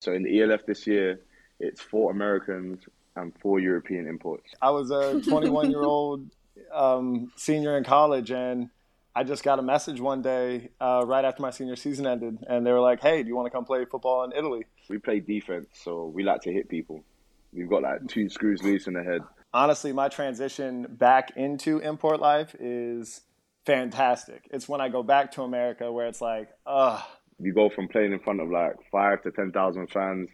[0.00, 1.20] So in the ELF this year,
[1.60, 2.80] it's four Americans
[3.16, 4.50] and four European imports.
[4.60, 6.26] I was a 21 year old
[6.72, 8.70] um, senior in college, and
[9.14, 12.66] I just got a message one day uh, right after my senior season ended, and
[12.66, 15.20] they were like, "Hey, do you want to come play football in Italy?" We play
[15.20, 17.04] defense, so we like to hit people.
[17.52, 19.20] We've got like two screws loose in the head.
[19.52, 23.20] Honestly, my transition back into import life is
[23.66, 24.48] fantastic.
[24.50, 27.02] It's when I go back to America where it's like, ugh.
[27.40, 30.28] You go from playing in front of like five to ten thousand fans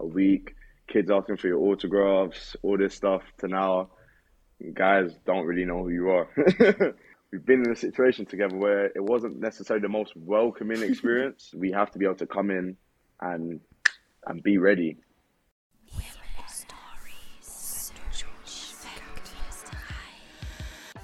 [0.00, 0.54] a week,
[0.86, 3.90] kids asking for your autographs, all this stuff, to now
[4.74, 6.28] guys don't really know who you are.
[7.30, 11.52] We've been in a situation together where it wasn't necessarily the most welcoming experience.
[11.54, 12.76] we have to be able to come in
[13.20, 13.60] and
[14.26, 14.96] and be ready.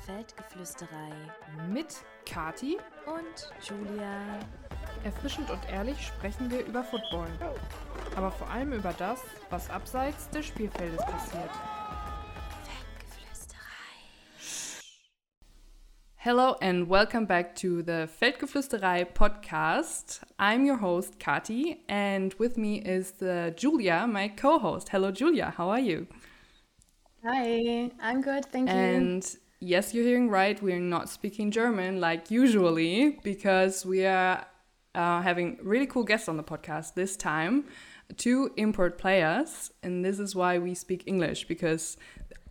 [0.07, 1.13] Feldgeflüsterei
[1.71, 2.77] mit Kati
[3.07, 4.39] und Giulia.
[5.05, 7.29] Erfrischend und ehrlich sprechen wir über Football.
[8.17, 11.51] Aber vor allem über das, was abseits des Spielfeldes passiert.
[16.17, 20.23] Hello and welcome back to the Feldgeflüsterei podcast.
[20.39, 24.89] I'm your host, Kati, and with me is the Julia, my co host.
[24.89, 26.07] Hello, Julia, how are you?
[27.23, 28.75] Hi, I'm good, thank you.
[28.75, 29.23] And
[29.61, 34.47] yes, you're hearing right, we're not speaking German like usually because we are
[34.95, 37.65] having really cool guests on the podcast this time.
[38.17, 41.97] Two import players, and this is why we speak English because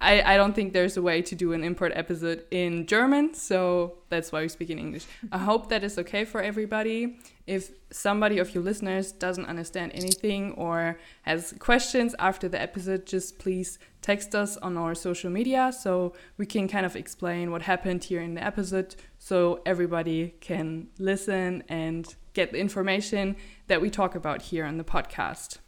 [0.04, 4.00] I, I don't think there's a way to do an import episode in German, so
[4.10, 5.06] that's why we speak in English.
[5.32, 7.20] I hope that is okay for everybody.
[7.48, 13.40] If somebody of your listeners doesn't understand anything or has questions after the episode, just
[13.40, 18.04] please text us on our social media so we can kind of explain what happened
[18.04, 23.38] here in the episode so everybody can listen and get the information
[23.68, 25.60] that we talk about here on the podcast.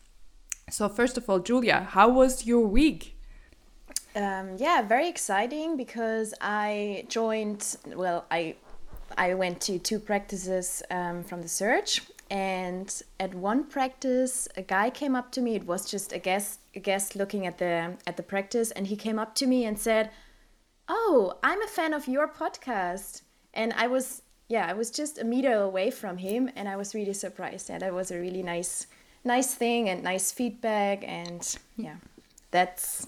[0.69, 3.14] So, first of all, Giulia, how was your week?
[4.15, 7.75] Um, yeah, very exciting because I joined.
[7.85, 8.55] Well, I
[9.17, 14.89] I went to two practices um, from the search, and at one practice, a guy
[14.89, 15.55] came up to me.
[15.55, 18.95] It was just a guest, a guest looking at the at the practice, and he
[18.95, 20.11] came up to me and said,
[20.87, 23.21] "Oh, I'm a fan of your podcast."
[23.53, 26.95] And I was yeah, I was just a meter away from him, and I was
[26.95, 27.69] really surprised.
[27.69, 28.87] And that was a really nice,
[29.25, 31.03] nice thing and nice feedback.
[31.05, 31.43] And
[31.77, 31.95] yeah,
[32.51, 33.07] that's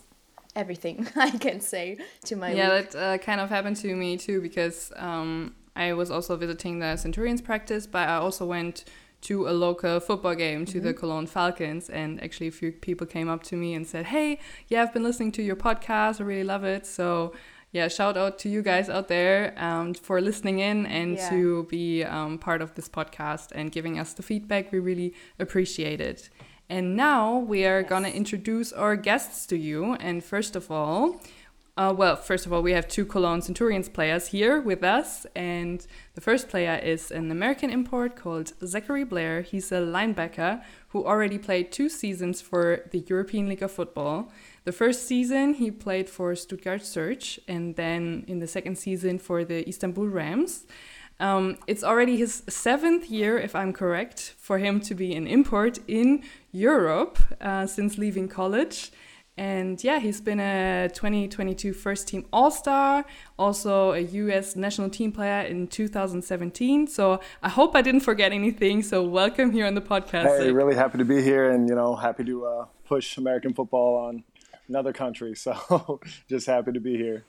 [0.57, 2.51] everything I can say to my.
[2.51, 2.91] Yeah, week.
[2.91, 6.97] that uh, kind of happened to me too because um, I was also visiting the
[6.97, 8.83] Centurions practice, but I also went
[9.21, 10.83] to a local football game to mm -hmm.
[10.83, 10.99] the mm-hmm.
[10.99, 14.83] Cologne Falcons, and actually a few people came up to me and said, "Hey, yeah,
[14.83, 16.19] I've been listening to your podcast.
[16.21, 17.33] I really love it." So
[17.71, 21.29] yeah, shout out to you guys out there um, for listening in and yeah.
[21.29, 24.71] to be um, part of this podcast and giving us the feedback.
[24.71, 26.29] We really appreciate it.
[26.69, 27.89] And now we are yes.
[27.89, 29.93] going to introduce our guests to you.
[29.95, 31.21] And first of all,
[31.77, 35.27] uh, well, first of all, we have two Cologne Centurions players here with us.
[35.35, 35.85] And
[36.15, 39.41] the first player is an American import called Zachary Blair.
[39.41, 44.31] He's a linebacker who already played two seasons for the European League of Football.
[44.63, 49.45] The first season he played for Stuttgart Surge, and then in the second season for
[49.45, 50.65] the Istanbul Rams.
[51.19, 55.79] Um, it's already his seventh year, if I'm correct, for him to be an import
[55.87, 56.23] in
[56.57, 58.91] Europe uh, since leaving college.
[59.37, 63.05] And yeah, he's been a 2022 first team All Star,
[63.37, 66.87] also a US national team player in 2017.
[66.87, 68.81] So I hope I didn't forget anything.
[68.81, 70.39] So welcome here on the podcast.
[70.39, 74.07] Hey, really happy to be here and, you know, happy to uh, push American football
[74.07, 74.23] on
[74.67, 75.35] another country.
[75.45, 77.23] So just happy to be here.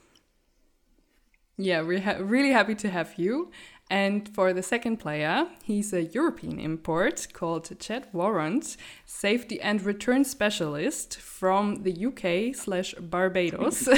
[1.60, 3.50] Yeah, we're ha really happy to have you.
[3.91, 8.76] And for the second player, he's a European import called Chad Walrond,
[9.06, 13.88] safety and return specialist from the UK slash Barbados.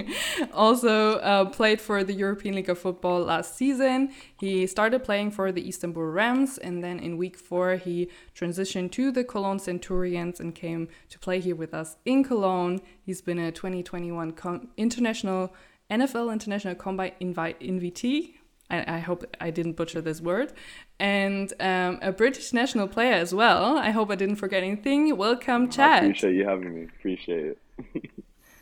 [0.52, 4.12] also uh, played for the European League of Football last season.
[4.38, 9.10] He started playing for the Istanbul Rams, and then in week four, he transitioned to
[9.10, 12.82] the Cologne Centurions and came to play here with us in Cologne.
[13.00, 14.34] He's been a 2021
[14.76, 15.54] international
[15.90, 18.34] NFL International Combine invite invitee
[18.70, 20.52] I, I hope I didn't butcher this word,
[20.98, 23.78] and um, a British national player as well.
[23.78, 25.16] I hope I didn't forget anything.
[25.16, 26.02] Welcome, Chad.
[26.02, 26.88] I appreciate you having me.
[26.98, 28.10] Appreciate it.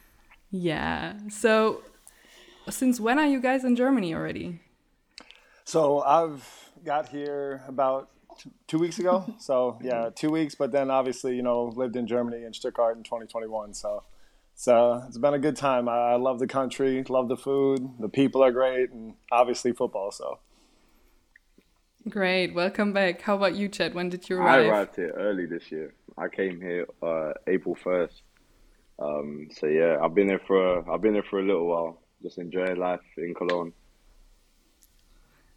[0.50, 1.14] yeah.
[1.28, 1.82] So,
[2.70, 4.60] since when are you guys in Germany already?
[5.66, 8.08] So I've got here about
[8.68, 9.34] two weeks ago.
[9.38, 10.54] So yeah, two weeks.
[10.54, 13.74] But then obviously, you know, lived in Germany in Stuttgart in 2021.
[13.74, 14.04] So
[14.56, 15.86] so it's been a good time.
[15.88, 20.10] I, love the country, love the food, the people are great, and obviously football.
[20.10, 20.38] So
[22.08, 23.20] great, welcome back.
[23.20, 23.94] How about you, Chad?
[23.94, 24.64] When did you arrive?
[24.64, 25.92] I arrived here early this year.
[26.16, 28.22] I came here uh, April first.
[28.98, 32.00] Um, so yeah, I've been there for a, I've been there for a little while,
[32.22, 33.74] just enjoying life in Cologne.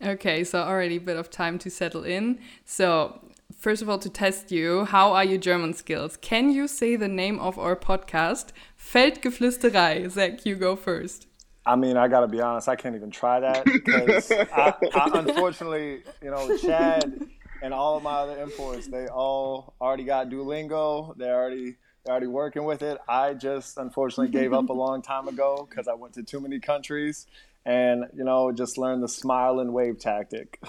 [0.01, 2.39] Okay, so already a bit of time to settle in.
[2.65, 3.21] So
[3.55, 6.17] first of all, to test you, how are your German skills?
[6.17, 8.47] Can you say the name of our podcast?
[8.79, 10.09] Feldgeflüsterei.
[10.09, 11.27] Zach, you go first.
[11.65, 12.67] I mean, I gotta be honest.
[12.67, 17.27] I can't even try that because I, I, unfortunately, you know, Chad
[17.61, 21.15] and all of my other imports, they all already got Duolingo.
[21.17, 22.97] They already they're already working with it.
[23.07, 26.59] I just unfortunately gave up a long time ago because I went to too many
[26.59, 27.27] countries
[27.65, 30.59] and you know just learned the smile and wave tactic.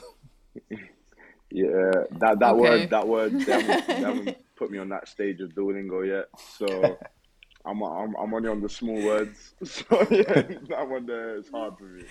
[1.52, 2.60] Yeah, that that okay.
[2.60, 6.26] word that word they haven't, they haven't put me on that stage of Duolingo yet,
[6.58, 6.98] so.
[7.64, 11.76] I'm, I'm I'm only on the small words, so yeah, that one there is hard
[11.78, 12.04] for me.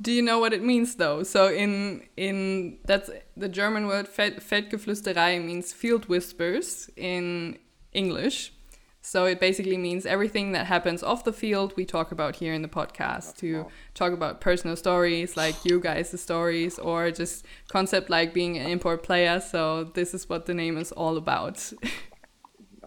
[0.00, 1.22] Do you know what it means though?
[1.22, 7.58] So in in that's the German word Feldgeflüsterei means field whispers in
[7.92, 8.52] English.
[9.00, 12.62] So it basically means everything that happens off the field we talk about here in
[12.62, 18.10] the podcast that's to talk about personal stories like you guys' stories or just concept
[18.10, 19.38] like being an import player.
[19.38, 21.72] So this is what the name is all about.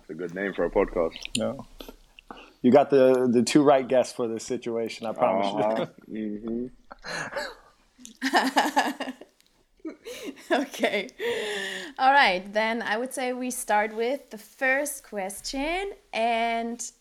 [0.10, 1.18] That's a good name for a podcast.
[1.38, 1.68] No.
[2.64, 5.86] You got the the two right guests for this situation, I promise uh-huh.
[6.08, 6.72] you.
[8.24, 9.12] mm-hmm.
[10.62, 11.10] okay.
[12.00, 16.92] All right, then I would say we start with the first question and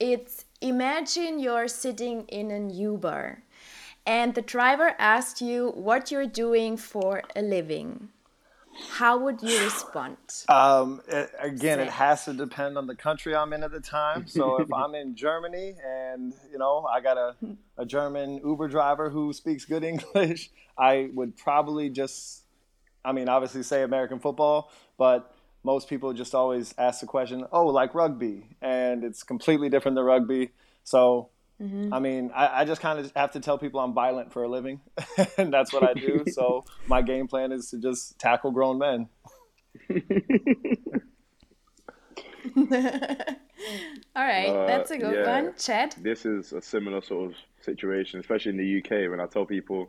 [0.00, 3.42] it's imagine you're sitting in an Uber
[4.06, 8.08] and the driver asked you what you're doing for a living.
[8.90, 10.16] How would you respond?
[10.48, 14.26] Um, it, again, it has to depend on the country I'm in at the time.
[14.26, 17.36] So if I'm in Germany and you know I got a,
[17.78, 22.44] a German Uber driver who speaks good English, I would probably just,
[23.04, 25.34] I mean, obviously say American football, but
[25.64, 30.04] most people just always ask the question, "Oh, like rugby," and it's completely different than
[30.04, 30.50] rugby.
[30.84, 31.92] So Mm-hmm.
[31.92, 34.48] I mean, I, I just kind of have to tell people I'm violent for a
[34.48, 34.80] living,
[35.38, 36.24] and that's what I do.
[36.32, 39.08] so my game plan is to just tackle grown men.
[44.14, 45.94] All right, uh, that's a good yeah, one, Chad.
[45.98, 49.10] This is a similar sort of situation, especially in the UK.
[49.10, 49.88] When I tell people,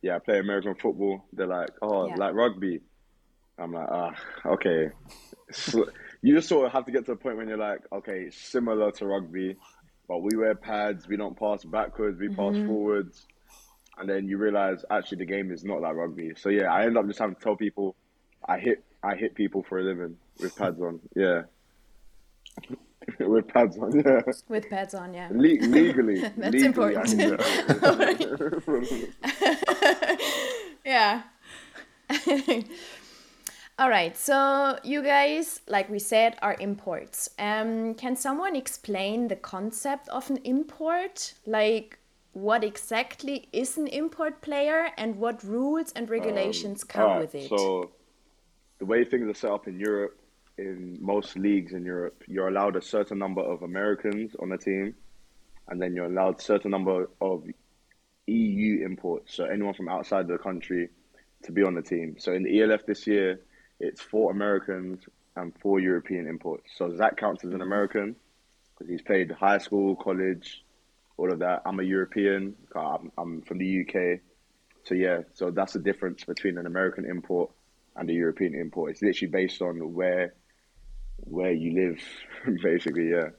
[0.00, 2.16] "Yeah, I play American football," they're like, "Oh, yeah.
[2.16, 2.80] like rugby."
[3.58, 4.14] I'm like, "Ah,
[4.46, 4.90] okay."
[5.50, 5.90] So
[6.22, 8.90] you just sort of have to get to a point when you're like, "Okay, similar
[8.92, 9.56] to rugby."
[10.08, 11.08] But we wear pads.
[11.08, 12.18] We don't pass backwards.
[12.18, 12.66] We pass mm-hmm.
[12.66, 13.26] forwards,
[13.98, 16.32] and then you realize actually the game is not like rugby.
[16.36, 17.96] So yeah, I end up just having to tell people
[18.46, 21.00] I hit I hit people for a living with pads on.
[21.14, 21.42] Yeah.
[23.18, 24.20] with pads on, yeah.
[24.48, 25.28] With pads on, yeah.
[25.30, 27.18] Le- legally, that's legally, important.
[30.84, 31.22] yeah.
[33.82, 37.28] All right, so you guys, like we said, are imports.
[37.36, 41.34] Um, can someone explain the concept of an import?
[41.46, 41.98] Like,
[42.32, 47.34] what exactly is an import player and what rules and regulations um, come right, with
[47.34, 47.48] it?
[47.48, 47.90] So,
[48.78, 50.16] the way things are set up in Europe,
[50.58, 54.94] in most leagues in Europe, you're allowed a certain number of Americans on a team,
[55.66, 57.42] and then you're allowed a certain number of
[58.28, 60.88] EU imports, so anyone from outside the country,
[61.42, 62.14] to be on the team.
[62.16, 63.40] So, in the ELF this year,
[63.82, 65.04] it's four Americans
[65.36, 66.70] and four European imports.
[66.76, 68.16] So Zach counts as an American
[68.78, 70.64] because he's played high school, college,
[71.16, 71.62] all of that.
[71.66, 72.54] I'm a European.
[72.74, 74.20] Uh, I'm, I'm from the UK.
[74.84, 77.50] So yeah, so that's the difference between an American import
[77.96, 78.92] and a European import.
[78.92, 80.34] It's literally based on where
[81.24, 82.00] where you live,
[82.62, 83.10] basically.
[83.10, 83.30] Yeah.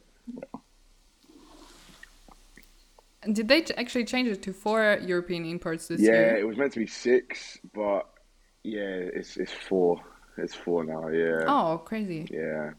[3.32, 6.32] Did they actually change it to four European imports this yeah, year?
[6.34, 8.10] Yeah, it was meant to be six, but
[8.64, 8.82] yeah,
[9.20, 10.02] it's it's four.
[10.38, 11.08] It's four now.
[11.10, 11.46] Yeah.
[11.48, 12.28] Oh, crazy.
[12.32, 12.72] Yeah.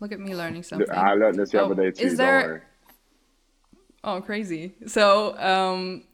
[0.00, 0.90] Look at me learning something.
[0.90, 2.06] I learned this the oh, other day too.
[2.06, 2.66] Is there...
[4.04, 4.74] Oh, crazy.
[4.86, 6.04] So, um,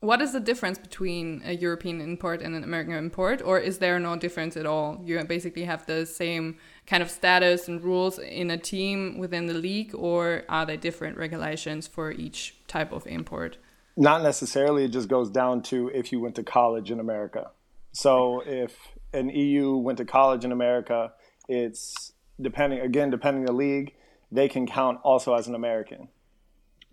[0.00, 3.98] what is the difference between a European import and an American import, or is there
[3.98, 5.00] no difference at all?
[5.04, 9.54] You basically have the same kind of status and rules in a team within the
[9.54, 13.58] league, or are there different regulations for each type of import?
[13.96, 14.84] Not necessarily.
[14.84, 17.50] It just goes down to if you went to college in America.
[17.92, 18.76] So if
[19.16, 21.12] an EU went to college in America,
[21.48, 23.94] it's depending again depending the league,
[24.30, 26.08] they can count also as an American.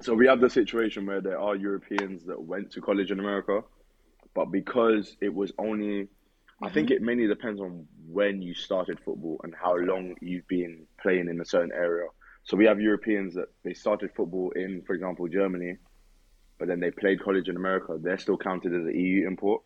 [0.02, 3.62] So we have the situation where there are Europeans that went to college in America,
[4.34, 6.08] but because it was only.
[6.62, 6.96] I think mm-hmm.
[6.96, 11.42] it mainly depends on when you started football and how long you've been playing in
[11.42, 12.08] a certain area.
[12.44, 15.78] So we have Europeans that they started football in, for example, Germany,
[16.60, 17.98] but then they played college in America.
[18.00, 19.64] They're still counted as an EU import.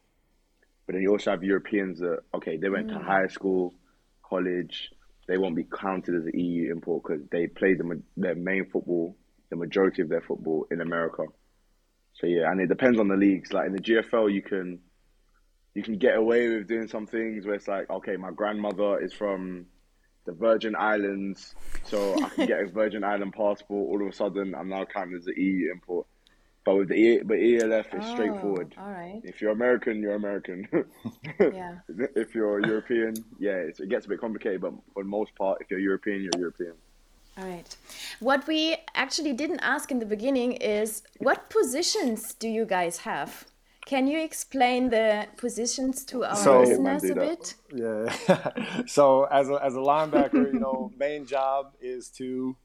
[0.88, 2.98] But then you also have Europeans that okay, they went mm.
[2.98, 3.76] to high school,
[4.24, 4.90] college,
[5.28, 9.16] they won't be counted as an EU import because they play the, their main football,
[9.50, 11.24] the majority of their football in America.
[12.14, 13.52] So yeah, and it depends on the leagues.
[13.54, 14.80] Like in the GFL, you can
[15.76, 19.14] you can get away with doing some things where it's like, okay, my grandmother is
[19.14, 19.68] from
[20.26, 21.54] the Virgin Islands,
[21.84, 23.70] so I can get a Virgin Island passport.
[23.70, 26.08] All of a sudden, I'm now counted as an EU import.
[26.68, 28.76] But with the e, but ELF, it's Oh, straightforward.
[28.78, 29.22] all right.
[29.24, 30.68] If you're American, you're American.
[31.40, 31.76] Yeah.
[32.24, 34.60] if you're European, yeah, it's, it gets a bit complicated.
[34.60, 36.74] But for the most part, if you're European, you're European.
[37.38, 37.72] All right.
[38.20, 43.46] What we actually didn't ask in the beginning is what positions do you guys have?
[43.86, 47.28] Can you explain the positions to our So- listeners do a that.
[47.30, 47.46] bit?
[47.84, 48.84] Yeah.
[48.98, 52.58] so as a, as a linebacker, you know, main job is to,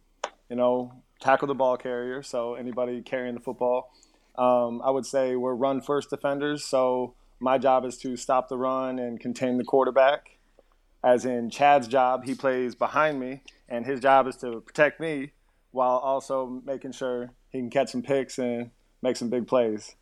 [0.50, 0.90] you know,
[1.22, 2.22] tackle the ball carrier.
[2.22, 3.92] So anybody carrying the football.
[4.36, 6.64] Um, I would say we're run first defenders.
[6.64, 10.38] So my job is to stop the run and contain the quarterback.
[11.04, 15.32] As in Chad's job, he plays behind me, and his job is to protect me
[15.72, 18.70] while also making sure he can catch some picks and
[19.02, 19.96] make some big plays.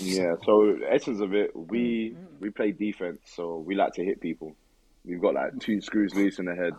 [0.00, 0.36] Yeah.
[0.44, 4.56] So the essence of it, we we play defense, so we like to hit people.
[5.04, 6.72] We've got like two screws loose in the head.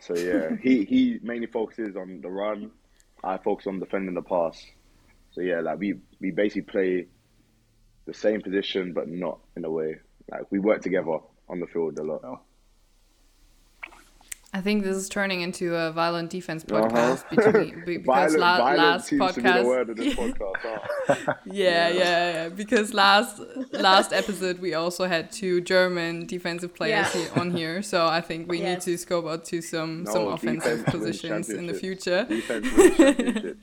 [0.00, 2.72] So yeah, he he mainly focuses on the run.
[3.24, 4.64] I focus on defending the pass.
[5.32, 7.06] So yeah, like we we basically play
[8.06, 9.96] the same position, but not in a way.
[10.30, 12.20] Like we work together on the field a lot.
[12.24, 12.40] Oh.
[14.56, 16.86] I think this is turning into a violent defense Uh-huh.
[16.88, 19.64] podcast between be- because Violent, la- violent last seems to be the podcast.
[19.64, 20.80] word podcast.
[21.08, 21.34] huh?
[21.44, 22.48] Yeah, yeah, yeah.
[22.50, 23.40] Because last
[23.72, 27.20] last episode we also had two German defensive players Yeah.
[27.22, 30.28] here, on here, so I think we need to scope out to some No, some
[30.28, 32.24] offensive positions in the future.
[32.24, 32.68] Defense.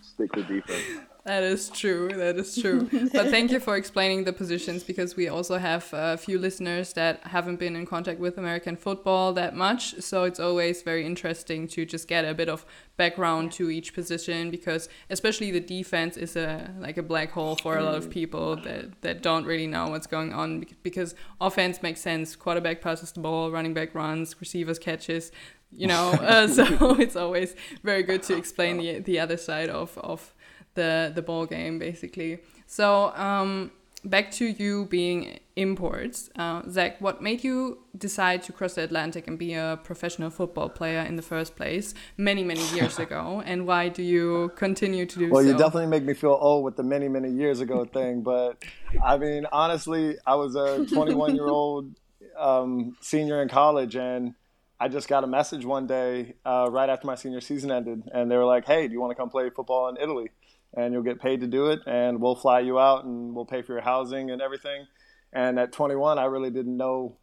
[0.01, 0.83] Stick with defense.
[1.24, 2.10] That is true.
[2.10, 2.90] That is true.
[3.13, 7.22] but thank you for explaining the positions because we also have a few listeners that
[7.28, 10.01] haven't been in contact with American football that much.
[10.01, 12.66] So it's always very interesting to just get a bit of
[12.98, 17.78] background to each position because especially the defense is a like a black hole for
[17.78, 22.01] a lot of people that, that don't really know what's going on because offense makes
[22.01, 22.36] sense.
[22.36, 25.32] Quarterback passes the ball, running back runs, receivers catches.
[25.72, 29.96] You know, uh, so it's always very good to explain the the other side of
[30.00, 30.34] of
[30.75, 32.40] the the ball game basically.
[32.68, 33.72] So um,
[34.04, 37.00] back to you being imports, uh, Zach.
[37.01, 41.18] What made you decide to cross the Atlantic and be a professional football player in
[41.18, 45.44] the first place many many years ago, and why do you continue to do Well,
[45.44, 45.50] so?
[45.50, 48.22] you definitely make me feel old with the many, many years ago thing.
[48.24, 48.63] But
[49.04, 51.94] I mean, honestly, I was a 21 year old
[52.38, 54.34] um, senior in college, and
[54.80, 58.32] I just got a message one day uh, right after my senior season ended, and
[58.32, 60.32] they were like, "Hey, do you want to come play football in Italy?
[60.74, 63.62] And you'll get paid to do it, and we'll fly you out, and we'll pay
[63.62, 64.88] for your housing and everything."
[65.34, 67.18] And at 21, I really didn't know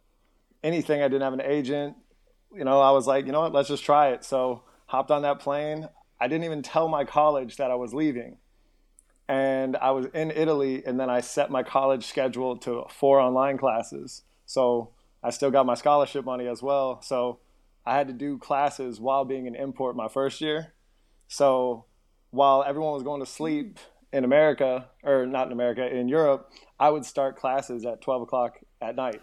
[0.63, 1.01] anything.
[1.01, 1.95] I didn't have an agent.
[2.53, 4.23] You know, I was like, you know what, let's just try it.
[4.23, 5.87] So hopped on that plane.
[6.19, 8.37] I didn't even tell my college that I was leaving.
[9.27, 13.57] And I was in Italy, and then I set my college schedule to four online
[13.57, 14.23] classes.
[14.45, 14.91] So
[15.23, 17.01] I still got my scholarship money as well.
[17.01, 17.39] So
[17.85, 20.73] I had to do classes while being an import my first year.
[21.27, 21.85] So
[22.31, 24.17] while everyone was going to sleep mm-hmm.
[24.17, 28.59] in America, or not in America, in Europe, I would start classes at 12 o'clock
[28.81, 29.21] at night.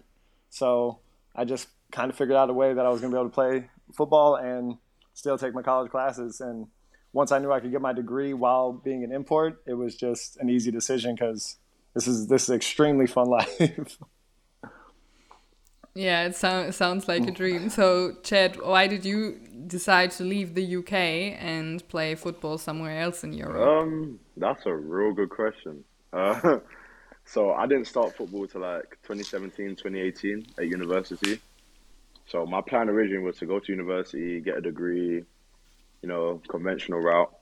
[0.51, 1.01] So
[1.35, 3.31] I just kind of figured out a way that I was going to be able
[3.31, 4.77] to play football and
[5.15, 6.41] still take my college classes.
[6.41, 6.67] And
[7.13, 10.37] once I knew I could get my degree while being an import, it was just
[10.39, 11.57] an easy decision because
[11.95, 13.99] this is this is extremely fun life.
[15.95, 17.71] Yeah, it, so- it sounds like a dream.
[17.71, 23.25] So, Chad, why did you decide to leave the UK and play football somewhere else
[23.25, 23.67] in Europe?
[23.67, 25.85] Um, that's a real good question.
[26.13, 26.59] Uh,
[27.25, 31.41] so I didn't start football till like 2017, 2018 at university.
[32.27, 35.23] So my plan originally was to go to university, get a degree,
[36.03, 37.33] you know, conventional route.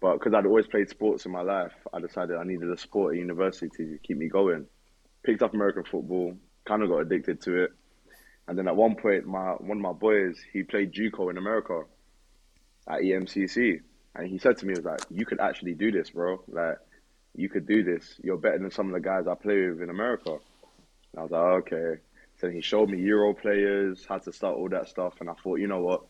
[0.00, 3.14] But because I'd always played sports in my life, I decided I needed a sport
[3.14, 4.66] at university to keep me going.
[5.22, 6.36] Picked up American football,
[6.66, 7.72] kind of got addicted to it.
[8.48, 11.82] And then at one point, my one of my boys, he played JUCO in America
[12.88, 13.80] at EMCC.
[14.14, 16.40] And he said to me, he was like, you could actually do this, bro.
[16.48, 16.78] Like,
[17.34, 18.14] you could do this.
[18.22, 20.30] You're better than some of the guys I play with in America.
[20.30, 22.00] And I was like, okay.
[22.40, 25.14] So he showed me Euro players, how to start all that stuff.
[25.20, 26.02] And I thought, you know what?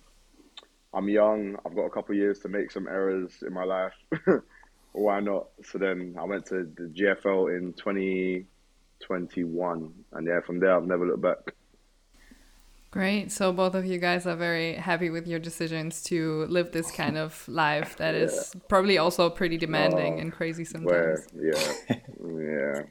[0.95, 1.57] I'm young.
[1.65, 3.95] I've got a couple years to make some errors in my life.
[4.93, 5.49] Why not?
[5.65, 9.95] So then I went to the GFL in 2021.
[10.13, 11.56] And yeah, from there, I've never looked back.
[12.97, 13.31] Great.
[13.31, 17.19] So both of you guys are very happy with your decisions to live this kind
[17.19, 21.29] of life that is probably also pretty demanding Oh, and crazy Where, sometimes.
[21.35, 22.83] yeah, yeah,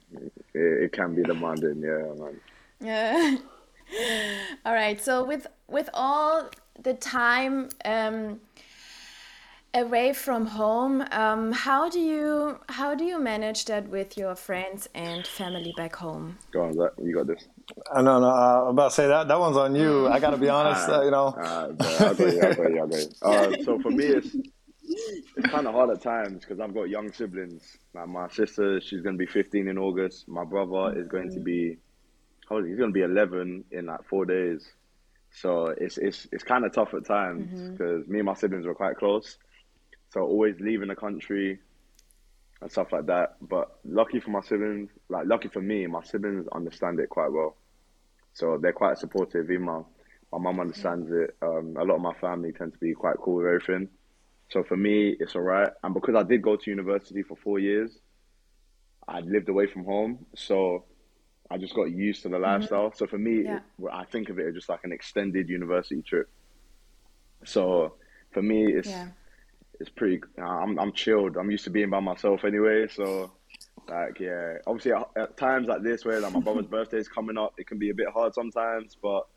[0.54, 2.40] it, it can be demanding, yeah, man.
[2.80, 3.38] Yeah.
[4.66, 5.02] all right.
[5.02, 6.52] So with with all
[6.84, 8.40] the time um,
[9.74, 11.04] away from home.
[11.12, 15.96] Um, how do you how do you manage that with your friends and family back
[15.96, 16.38] home?
[16.52, 16.92] Go on, Zach.
[17.02, 17.48] You got this.
[17.92, 18.20] I know.
[18.20, 20.08] No, uh, I'm about to say that that one's on you.
[20.08, 20.88] I got to be honest.
[20.88, 21.28] Uh, you know.
[21.28, 22.42] Uh, I got you.
[22.42, 22.84] I got you.
[22.84, 23.10] I got you.
[23.22, 24.36] Uh, so for me, it's
[24.88, 27.78] it's kind of hard at times because I've got young siblings.
[27.94, 30.28] Like my sister, she's going to be 15 in August.
[30.28, 31.78] My brother is going to be,
[32.48, 32.68] how old?
[32.68, 34.68] He's going to be 11 in like four days.
[35.32, 38.12] So it's it's it's kind of tough at times because mm-hmm.
[38.12, 39.38] me and my siblings were quite close.
[40.12, 41.60] So always leaving the country
[42.62, 43.36] and stuff like that.
[43.42, 47.56] But lucky for my siblings, like lucky for me, my siblings understand it quite well.
[48.34, 49.50] So they're quite supportive.
[49.50, 49.82] Even my
[50.32, 51.36] my mum understands it.
[51.42, 53.90] Um, a lot of my family tend to be quite cool with everything.
[54.50, 55.70] So for me, it's all right.
[55.84, 57.98] And because I did go to university for four years,
[59.08, 60.26] I lived away from home.
[60.36, 60.86] So
[61.50, 62.44] I just got used to the mm-hmm.
[62.44, 62.88] lifestyle.
[62.88, 62.98] Mm-hmm.
[62.98, 63.58] So for me, yeah.
[63.58, 66.30] it, I think of it as just like an extended university trip.
[67.44, 67.96] So
[68.32, 69.08] for me, it's yeah.
[69.80, 70.22] It's pretty.
[70.42, 71.38] I'm I'm chilled.
[71.38, 72.88] I'm used to being by myself anyway.
[72.88, 73.32] So
[73.88, 77.54] like yeah, obviously at times like this where like my brother's birthday is coming up,
[77.58, 78.98] it can be a bit hard sometimes.
[79.02, 79.28] But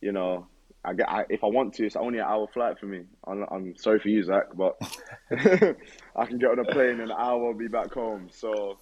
[0.00, 0.46] you know,
[0.84, 3.02] I get I, if I want to, it's only an hour flight for me.
[3.26, 4.76] I'm, I'm sorry for you, Zach, but
[5.30, 8.28] I can get on a plane in an hour and be back home.
[8.30, 8.78] So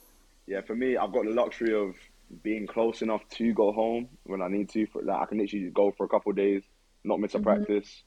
[0.47, 1.95] yeah, for me, I've got the luxury of
[2.43, 4.87] being close enough to go home when I need to.
[4.87, 6.63] For like, I can literally go for a couple days,
[7.05, 7.45] not miss a mm-hmm.
[7.45, 8.03] practice.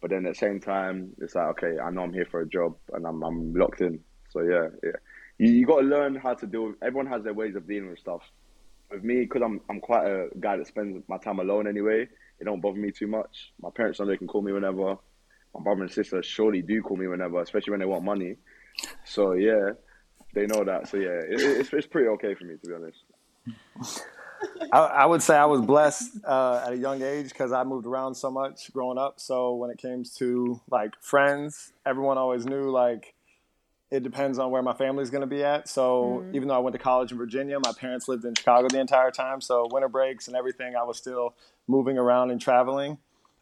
[0.00, 2.48] But then at the same time, it's like okay, I know I'm here for a
[2.48, 4.00] job and I'm I'm locked in.
[4.30, 4.98] So yeah, yeah.
[5.38, 6.68] You you got to learn how to deal.
[6.68, 8.22] With, everyone has their ways of dealing with stuff.
[8.90, 12.08] With me, because I'm I'm quite a guy that spends my time alone anyway
[12.40, 13.52] it don't bother me too much.
[13.60, 14.96] My parents know they can call me whenever.
[15.54, 18.36] My brother and sister surely do call me whenever, especially when they want money.
[19.04, 19.70] So yeah,
[20.34, 20.88] they know that.
[20.88, 24.08] So yeah, it, it's it's pretty okay for me to be honest.
[24.72, 27.86] I, I, would say I was blessed uh, at a young age because I moved
[27.86, 29.20] around so much growing up.
[29.20, 33.14] So when it came to like friends, everyone always knew like
[33.90, 35.68] it depends on where my family's going to be at.
[35.68, 36.36] So mm-hmm.
[36.36, 39.10] even though I went to college in Virginia, my parents lived in Chicago the entire
[39.10, 39.40] time.
[39.40, 41.34] So winter breaks and everything, I was still
[41.66, 42.98] moving around and traveling.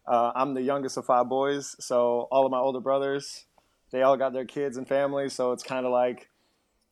[0.06, 3.44] Uh, I'm the youngest of five boys, so all of my older brothers,
[3.90, 5.34] they all got their kids and families.
[5.34, 6.30] So it's kind of like,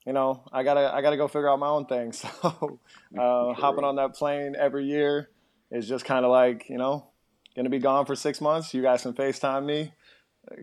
[0.07, 2.13] you know, I gotta I gotta go figure out my own thing.
[2.13, 2.79] So
[3.19, 5.31] uh, hopping on that plane every year
[5.71, 7.09] is just kind of like, you know,
[7.55, 8.73] gonna be gone for six months.
[8.73, 9.93] You guys can Facetime me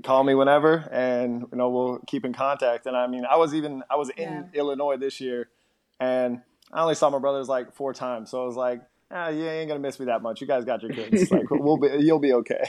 [0.03, 3.53] call me whenever and you know we'll keep in contact and i mean i was
[3.53, 4.43] even i was in yeah.
[4.53, 5.49] illinois this year
[5.99, 9.45] and i only saw my brothers like four times so i was like ah, you
[9.47, 12.19] ain't gonna miss me that much you guys got your kids like we'll be you'll
[12.19, 12.63] be okay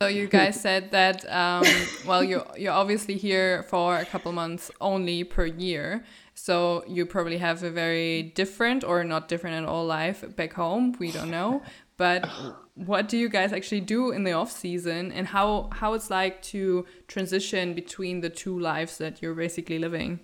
[0.00, 1.64] so you guys said that um,
[2.06, 6.04] well you're you're obviously here for a couple months only per year.
[6.34, 10.96] So you probably have a very different or not different at all life back home.
[10.98, 11.62] We don't know.
[11.96, 12.28] But
[12.74, 15.12] what do you guys actually do in the off season?
[15.12, 20.20] And how how it's like to transition between the two lives that you're basically living?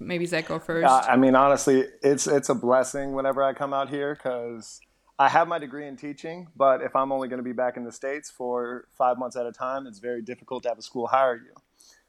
[0.00, 0.86] Maybe zach go first.
[0.86, 4.80] Uh, i mean honestly it's it's a blessing whenever i come out here because
[5.18, 7.84] i have my degree in teaching but if i'm only going to be back in
[7.84, 11.06] the states for five months at a time it's very difficult to have a school
[11.06, 11.52] hire you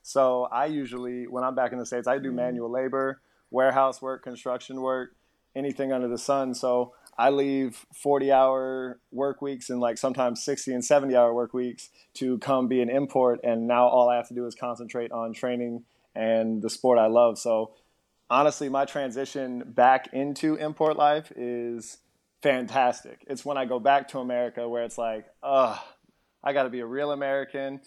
[0.01, 2.35] so i usually when i'm back in the states i do mm.
[2.35, 5.15] manual labor warehouse work construction work
[5.55, 10.73] anything under the sun so I leave 40 hour work weeks and like sometimes 60
[10.73, 13.39] and 70 hour work weeks to come be an import.
[13.43, 17.07] And now all I have to do is concentrate on training and the sport I
[17.07, 17.37] love.
[17.37, 17.71] So
[18.29, 21.99] honestly, my transition back into import life is
[22.45, 23.25] fantastic.
[23.27, 25.79] It's when I go back to America where it's like, ugh,
[26.43, 27.81] I got to be a real American.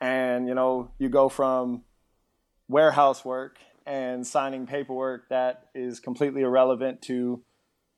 [0.00, 1.82] And, you know, you go from
[2.68, 7.42] warehouse work and signing paperwork that is completely irrelevant to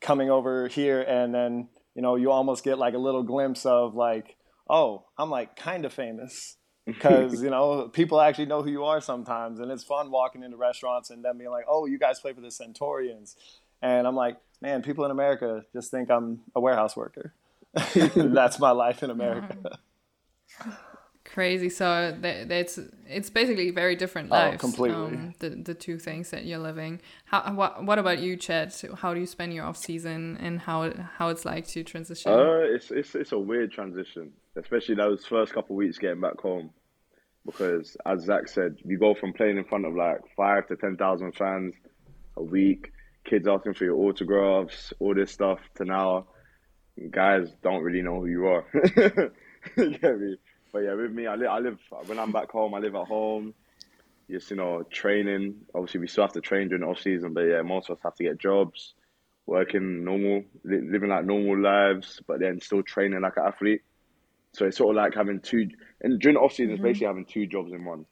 [0.00, 3.94] coming over here and then you know you almost get like a little glimpse of
[3.94, 4.37] like
[4.68, 9.00] oh i'm like kind of famous because you know people actually know who you are
[9.00, 12.33] sometimes and it's fun walking into restaurants and them being like oh you guys play
[12.33, 13.37] for the Centurions
[13.82, 17.32] and i'm like man people in america just think i'm a warehouse worker
[18.14, 19.78] that's my life in america
[21.36, 21.68] crazy.
[21.68, 24.56] So that's it's basically very different oh, lives.
[24.56, 24.96] Oh, completely.
[24.96, 27.00] Um, the the two things that you're living.
[27.26, 28.74] How what what about you, Chad?
[28.96, 32.32] How do you spend your off season and how how it's like to transition?
[32.32, 36.70] Uh, it's it's it's a weird transition, especially those first couple weeks getting back home,
[37.44, 40.96] because as Zach said, you go from playing in front of like five to ten
[40.96, 41.74] thousand fans
[42.38, 42.92] a week,
[43.26, 46.26] kids asking for your autographs, all this stuff, to now
[47.10, 48.64] guys don't really know who you are.
[49.76, 50.36] you get me?
[50.72, 52.74] But yeah, with me, I live, I live when I'm back home.
[52.74, 53.54] I live at home.
[54.30, 55.56] Just you know, training.
[55.74, 58.02] Obviously, we still have to train during the off season, but yeah, most of us
[58.02, 58.94] have to get jobs,
[59.46, 63.82] working normal, li- living like normal lives, but then still training like an athlete.
[64.52, 65.68] So it's sort of like having two,
[66.00, 66.86] and during the off season, it's mm-hmm.
[66.86, 68.06] basically having two jobs in one.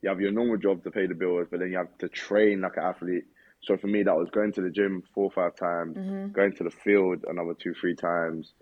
[0.00, 2.62] You have your normal job to pay the bills, but then you have to train
[2.62, 3.24] like an athlete.
[3.64, 5.96] So for me, that was going to the gym four or five times,
[6.32, 8.52] going to the field another two, three times,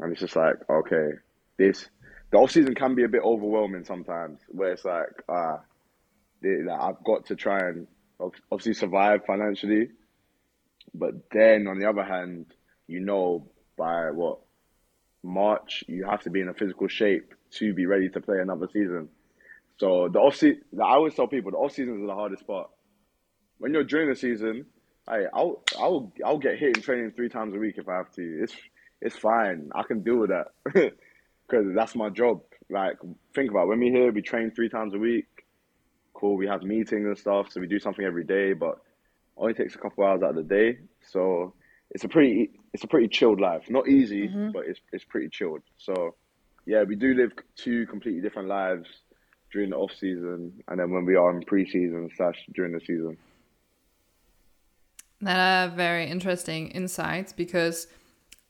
[0.00, 1.10] and it's just like, okay,
[1.56, 1.88] this
[2.32, 5.60] the off season can be a bit overwhelming sometimes, where it's like, ah,
[6.42, 7.86] like, I've got to try and
[8.50, 9.88] obviously survive financially,
[10.94, 12.46] but then on the other hand,
[12.86, 14.38] you know, by what
[15.22, 18.68] March, you have to be in a physical shape to be ready to play another
[18.72, 19.08] season.
[19.78, 22.70] So the off season, I always tell people the off season is the hardest part.
[23.60, 24.64] When you're during the season,
[25.06, 28.10] I I'll I'll I'll get hit in training three times a week if I have
[28.12, 28.42] to.
[28.42, 28.54] It's
[29.02, 29.70] it's fine.
[29.74, 30.48] I can deal with that
[31.46, 32.40] because that's my job.
[32.70, 32.96] Like
[33.34, 33.68] think about it.
[33.68, 35.26] when we here, we train three times a week.
[36.14, 36.36] Cool.
[36.36, 38.80] We have meetings and stuff, so we do something every day, but
[39.36, 40.78] only takes a couple hours out of the day.
[41.10, 41.54] So
[41.90, 43.64] it's a pretty it's a pretty chilled life.
[43.68, 44.52] Not easy, mm-hmm.
[44.52, 45.60] but it's it's pretty chilled.
[45.76, 46.14] So
[46.64, 48.88] yeah, we do live two completely different lives
[49.52, 53.18] during the off season, and then when we are in pre-season slash during the season.
[55.22, 57.86] That are very interesting insights because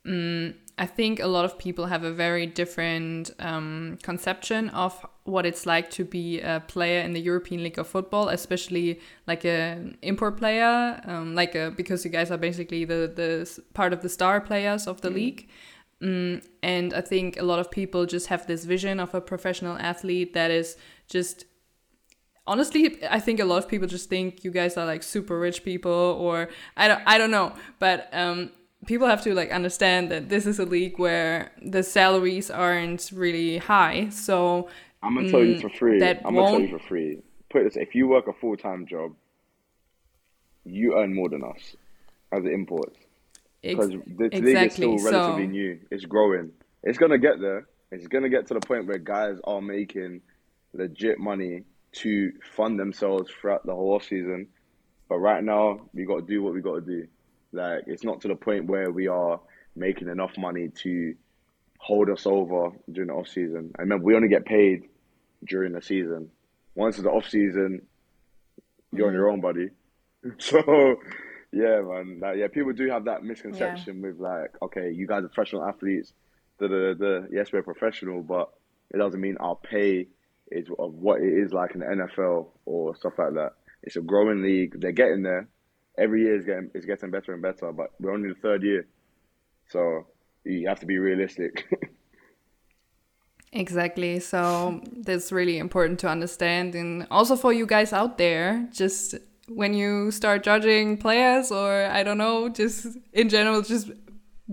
[0.06, 5.44] mm, I think a lot of people have a very different um, conception of what
[5.44, 9.98] it's like to be a player in the European League of Football, especially like an
[10.00, 14.08] import player, um, like a, because you guys are basically the the part of the
[14.08, 15.48] star players of the league.
[16.00, 19.76] Mm, and I think a lot of people just have this vision of a professional
[19.76, 20.76] athlete that is
[21.08, 21.44] just
[22.50, 25.64] honestly i think a lot of people just think you guys are like super rich
[25.64, 28.50] people or i don't i don't know but um
[28.86, 33.58] people have to like understand that this is a league where the salaries aren't really
[33.58, 34.68] high so
[35.02, 35.96] I'm gonna tell you for free.
[35.96, 37.22] Mm, that I'm gonna tell you for free.
[37.50, 39.14] Put this: if you work a full time job,
[40.64, 41.76] you earn more than us
[42.32, 42.94] as an import.
[43.64, 45.80] ex- because this league is still relatively so new.
[45.90, 46.52] It's growing.
[46.82, 47.66] It's gonna get there.
[47.90, 50.20] It's gonna get to the point where guys are making
[50.72, 54.48] legit money to fund themselves throughout the whole off season.
[55.08, 57.06] But right now, we got to do what we got to do.
[57.52, 59.40] Like it's not to the point where we are
[59.74, 61.14] making enough money to
[61.78, 63.72] hold us over during the off season.
[63.78, 64.84] I remember we only get paid
[65.44, 66.30] during the season.
[66.74, 67.82] Once it's the off season,
[68.92, 69.70] you're on your own, buddy.
[70.38, 70.96] So,
[71.50, 72.20] yeah, man.
[72.20, 76.12] Like, yeah, people do have that misconception with like, okay, you guys are professional athletes.
[76.58, 77.20] Da, da, da.
[77.32, 78.50] Yes, we're professional, but
[78.90, 80.08] it doesn't mean our pay
[80.50, 83.52] is of what it is like in the NFL or stuff like that.
[83.82, 84.80] It's a growing league.
[84.80, 85.48] They're getting there.
[85.98, 88.86] Every year is getting it's getting better and better, but we're only the third year,
[89.68, 90.06] so
[90.44, 91.66] you have to be realistic.
[93.52, 94.20] Exactly.
[94.20, 96.74] So that's really important to understand.
[96.74, 99.16] And also for you guys out there, just
[99.48, 103.90] when you start judging players or I don't know, just in general, just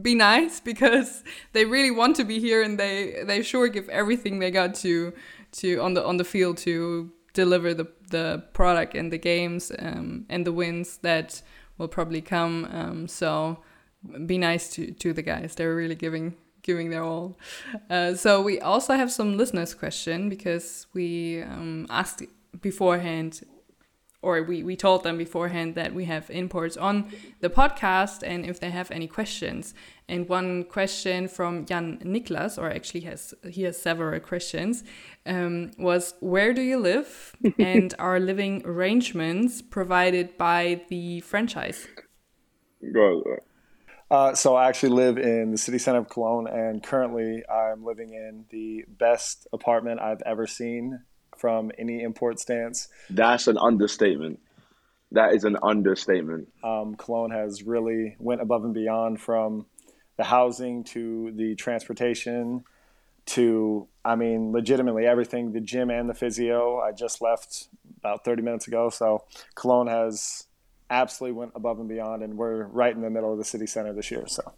[0.02, 4.40] be nice because they really want to be here and they, they sure give everything
[4.40, 5.14] they got to
[5.58, 10.26] to on the on the field to deliver the, the product and the games um,
[10.28, 11.42] and the wins that
[11.78, 12.66] will probably come.
[12.72, 13.60] Um, so
[14.26, 15.56] be nice to, to the guys.
[15.56, 17.38] They're really giving giving their all.
[17.90, 22.24] Uh, so we also have some listeners' question because we um, asked
[22.62, 23.42] beforehand,
[24.22, 28.60] or we, we told them beforehand that we have imports on the podcast and if
[28.60, 29.74] they have any questions.
[30.10, 34.84] And one question from Jan Niklas, or actually has he has several questions,
[35.26, 41.88] um, was where do you live and are living arrangements provided by the franchise?
[42.94, 43.24] Go.
[44.10, 48.14] Uh, so I actually live in the city center of Cologne, and currently I'm living
[48.14, 51.02] in the best apartment I've ever seen
[51.38, 52.88] from any import stance.
[53.10, 54.40] That's an understatement.
[55.12, 56.50] That is an understatement.
[56.64, 59.66] Um, Cologne has really went above and beyond from
[60.18, 62.64] the housing to the transportation
[63.28, 66.80] to, I mean, legitimately everything, the gym and the physio.
[66.80, 67.68] I just left
[68.00, 68.90] about 30 minutes ago.
[68.90, 70.46] So Cologne has
[70.90, 73.94] absolutely went above and beyond, and we're right in the middle of the city center
[73.94, 74.26] this year.
[74.28, 74.54] So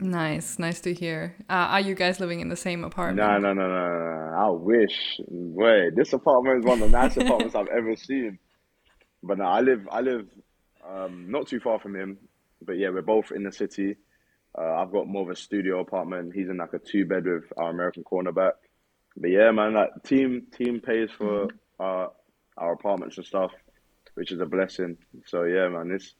[0.00, 1.36] Nice, nice to hear.
[1.48, 3.16] Uh, are you guys living in the same apartment?
[3.16, 4.36] No, no, no, no, no.
[4.36, 5.20] I wish.
[5.28, 8.38] Wait, this apartment is one of the nicest apartments I've ever seen.
[9.22, 10.28] But no, I live, I live
[10.88, 12.18] um, not too far from him.
[12.62, 13.96] But yeah, we're both in the city.
[14.56, 16.34] Uh, I've got more of a studio apartment.
[16.34, 18.52] He's in like a two bed with our American cornerback.
[19.16, 22.12] But yeah, man, like team team pays for our
[22.56, 23.52] our apartments and stuff,
[24.14, 24.96] which is a blessing.
[25.26, 26.14] So yeah, man, this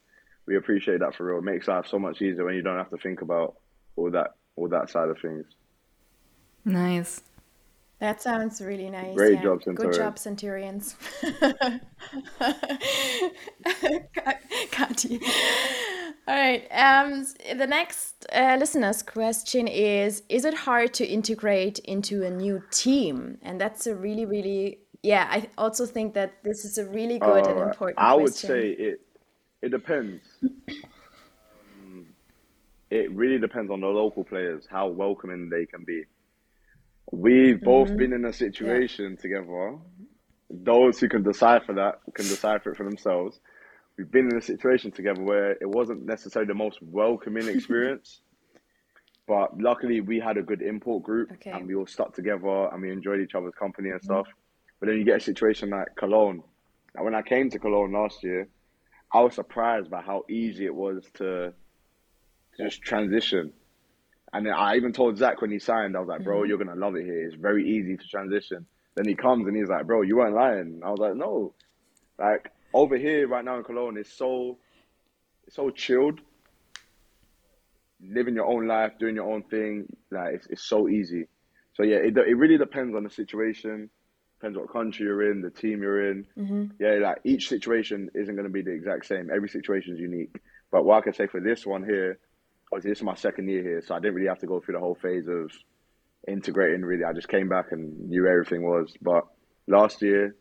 [0.47, 1.39] we appreciate that for real.
[1.39, 3.57] It makes life so much easier when you don't have to think about
[3.97, 5.45] all that all that side of things.
[6.65, 7.23] Nice.
[7.99, 9.15] That sounds really nice.
[9.15, 9.43] Great yeah.
[9.45, 9.97] job, Good Centurions.
[9.97, 10.97] job, Centurions.
[14.71, 15.21] Kati.
[16.29, 16.67] All right.
[16.73, 17.25] Um,
[17.57, 23.39] the next uh, listener's question is Is it hard to integrate into a new team?
[23.43, 27.47] And that's a really, really, yeah, I also think that this is a really good
[27.47, 28.49] and Uh, important I would question.
[28.51, 29.01] say it.
[29.67, 30.23] It depends.
[31.73, 32.07] Um,
[32.89, 36.05] it really depends on the local players how welcoming they can be.
[37.11, 37.97] We've both Mm-hmm.
[37.97, 39.79] been in a situation together.
[40.51, 43.41] Those who can decipher that can decipher it for themselves.
[43.99, 48.21] We've been in a situation together where it wasn't necessarily the most welcoming experience,
[49.27, 51.51] but luckily we had a good import group Okay.
[51.51, 54.29] and we all stuck together and we enjoyed each other's company and stuff.
[54.79, 56.45] But then you get a situation like Cologne.
[56.95, 58.49] Now, when I came to Cologne last year,
[59.13, 61.53] I was surprised by how easy it was to
[62.57, 63.53] to just transition.
[64.33, 66.49] And then I even told Zach when he signed, I was like, bro, mm-hmm.
[66.49, 67.27] you're gonna love it here.
[67.27, 68.67] It's very easy to transition.
[68.95, 70.81] Then he comes and he's like, bro, you weren't lying.
[70.85, 71.55] I was like, no.
[72.19, 74.59] Like over here right now in Cologne, it's so
[75.47, 76.21] it's so chilled.
[78.03, 81.29] Living your own life, doing your own thing, like it's, it's so easy.
[81.75, 83.91] So yeah, it it really depends on the situation,
[84.39, 86.27] depends what country you're in, the team you're in.
[86.79, 89.31] Yeah, like each situation isn't going to be the exact same.
[89.35, 90.37] Every situation is unique.
[90.71, 92.19] But what I can say for this one here,
[92.73, 94.75] obviously this is my second year here, so I didn't really have to go through
[94.75, 95.51] the whole phase of
[96.29, 96.85] integrating.
[96.85, 98.95] Really, I just came back and knew everything was.
[99.01, 99.27] But
[99.67, 100.37] last year,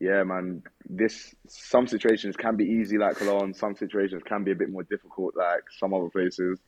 [0.00, 3.54] yeah, man, this some situations can be easy like Cologne.
[3.54, 6.58] Some situations can be a bit more difficult like some other places.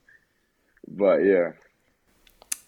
[0.86, 1.52] But yeah,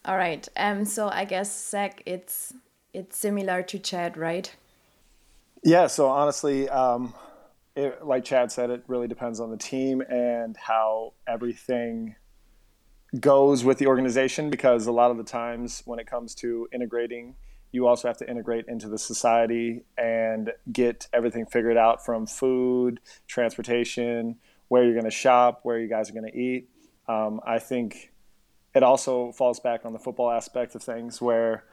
[0.05, 0.47] All right.
[0.57, 2.55] Um, so I guess, Zach, it's
[2.93, 4.55] it's similar to Chad, right?
[5.63, 7.15] Yeah, so honestly, um,
[7.77, 12.17] it, like Chad said, it really depends on the team and how everything
[13.19, 17.35] goes with the organization because a lot of the times when it comes to integrating,
[17.73, 23.01] you also have to integrate into the society and get everything figured out from food,
[23.27, 24.37] transportation,
[24.69, 26.69] where you're going to shop, where you guys are going to eat.
[27.09, 28.13] Um, I think
[28.75, 31.65] it also falls back on the football aspect of things where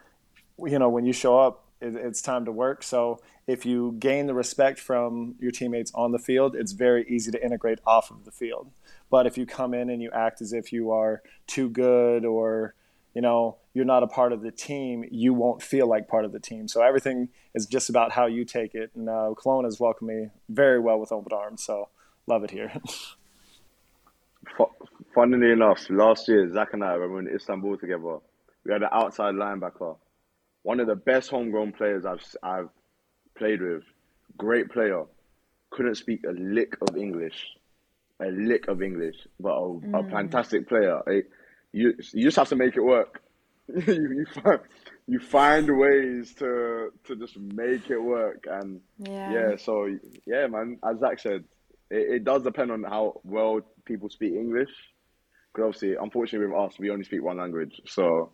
[0.66, 2.82] you know when you show up it, it's time to work.
[2.82, 7.30] So if you gain the respect from your teammates on the field it's very easy
[7.30, 8.70] to integrate off of the field.
[9.10, 12.74] But if you come in and you act as if you are too good or
[13.14, 16.32] you know you're not a part of the team you won't feel like part of
[16.32, 16.68] the team.
[16.68, 18.90] So everything is just about how you take it.
[18.94, 21.62] And uh, has welcomed me very well with open arms.
[21.64, 21.88] So
[22.26, 22.72] love it here.
[25.14, 28.18] Funnily enough, last year Zach and I were in Istanbul together,
[28.64, 29.96] we had an outside linebacker,
[30.68, 32.68] one of the best homegrown players I've I've
[33.38, 33.84] played with,
[34.36, 35.04] great player,
[35.70, 37.38] couldn't speak a lick of English,
[38.20, 40.98] a lick of English, but a, a fantastic player.
[41.08, 41.22] Eh,
[41.72, 43.22] You you just have to make it work.
[43.68, 44.60] you you find
[45.06, 46.50] you find ways to
[47.06, 48.40] to just make it work.
[48.56, 49.30] And Yeah.
[49.36, 49.72] yeah so
[50.26, 51.44] yeah man as Zach said
[51.90, 53.54] it, it does depend on how well
[53.86, 54.74] people speak English.
[55.48, 57.74] Because obviously unfortunately with us we only speak one language.
[57.86, 58.32] So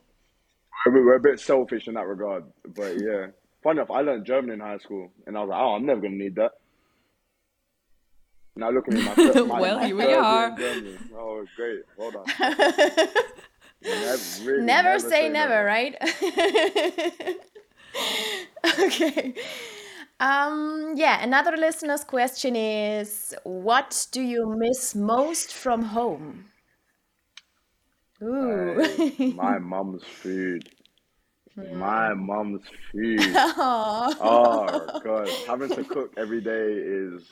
[0.87, 3.27] we're, we're a bit selfish in that regard but yeah
[3.63, 6.01] fun enough I learned German in high school and I was like oh I'm never
[6.01, 6.53] gonna need that
[8.57, 10.85] now look at me my, my, Well, my here we third year in
[11.15, 11.19] are.
[11.19, 12.25] Oh great well done
[13.85, 15.95] Never, really, never, say, never, right?
[18.81, 19.35] okay.
[20.21, 26.47] Um, yeah, another listener's question is What do you miss most from home?
[28.25, 28.81] Ooh.
[28.81, 30.69] Hey, my mom's food.
[31.57, 33.37] My mom's food.
[33.37, 37.23] Oh god, having to cook every day is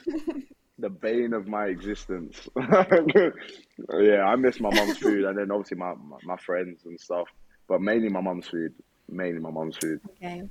[0.79, 2.47] the bane of my existence.
[2.57, 7.27] yeah, I miss my mom's food, and then obviously my, my my friends and stuff,
[7.67, 8.73] but mainly my mom's food.
[9.09, 9.99] Mainly my mom's food.
[10.11, 10.43] okay.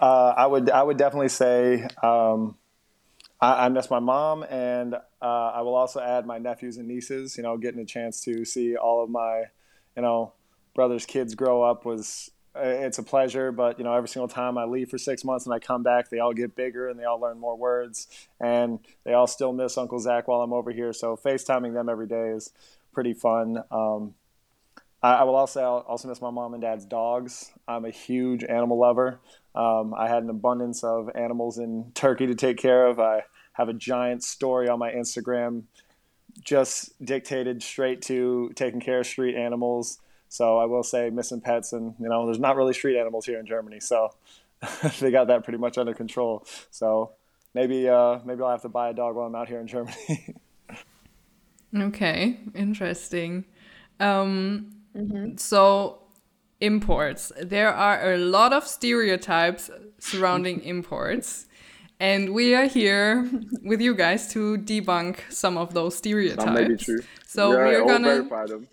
[0.00, 2.56] Uh, I would I would definitely say um,
[3.40, 7.36] I, I miss my mom, and uh, I will also add my nephews and nieces.
[7.36, 9.44] You know, getting a chance to see all of my,
[9.96, 10.32] you know,
[10.74, 13.52] brother's kids grow up was uh, it's a pleasure.
[13.52, 16.10] But you know, every single time I leave for six months and I come back,
[16.10, 18.06] they all get bigger and they all learn more words,
[18.40, 20.92] and they all still miss Uncle Zach while I'm over here.
[20.92, 22.52] So FaceTiming them every day is
[22.92, 23.62] pretty fun.
[23.70, 24.14] Um,
[25.02, 27.52] I, I will also also miss my mom and dad's dogs.
[27.68, 29.20] I'm a huge animal lover.
[29.54, 33.00] Um, I had an abundance of animals in Turkey to take care of.
[33.00, 33.24] I
[33.60, 35.64] have a giant story on my Instagram,
[36.42, 40.00] just dictated straight to taking care of street animals.
[40.28, 43.38] So I will say missing pets, and you know, there's not really street animals here
[43.38, 44.10] in Germany, so
[45.00, 46.46] they got that pretty much under control.
[46.70, 47.12] So
[47.54, 50.34] maybe uh, maybe I'll have to buy a dog while I'm out here in Germany.
[51.72, 53.44] Okay, interesting.
[54.00, 54.72] Um,
[55.36, 56.00] So,
[56.60, 57.30] imports.
[57.40, 59.70] There are a lot of stereotypes
[60.00, 61.46] surrounding imports.
[62.00, 63.28] And we are here
[63.62, 66.44] with you guys to debunk some of those stereotypes.
[66.44, 67.00] That may be true.
[67.26, 68.68] So yeah, we're or gonna verify them.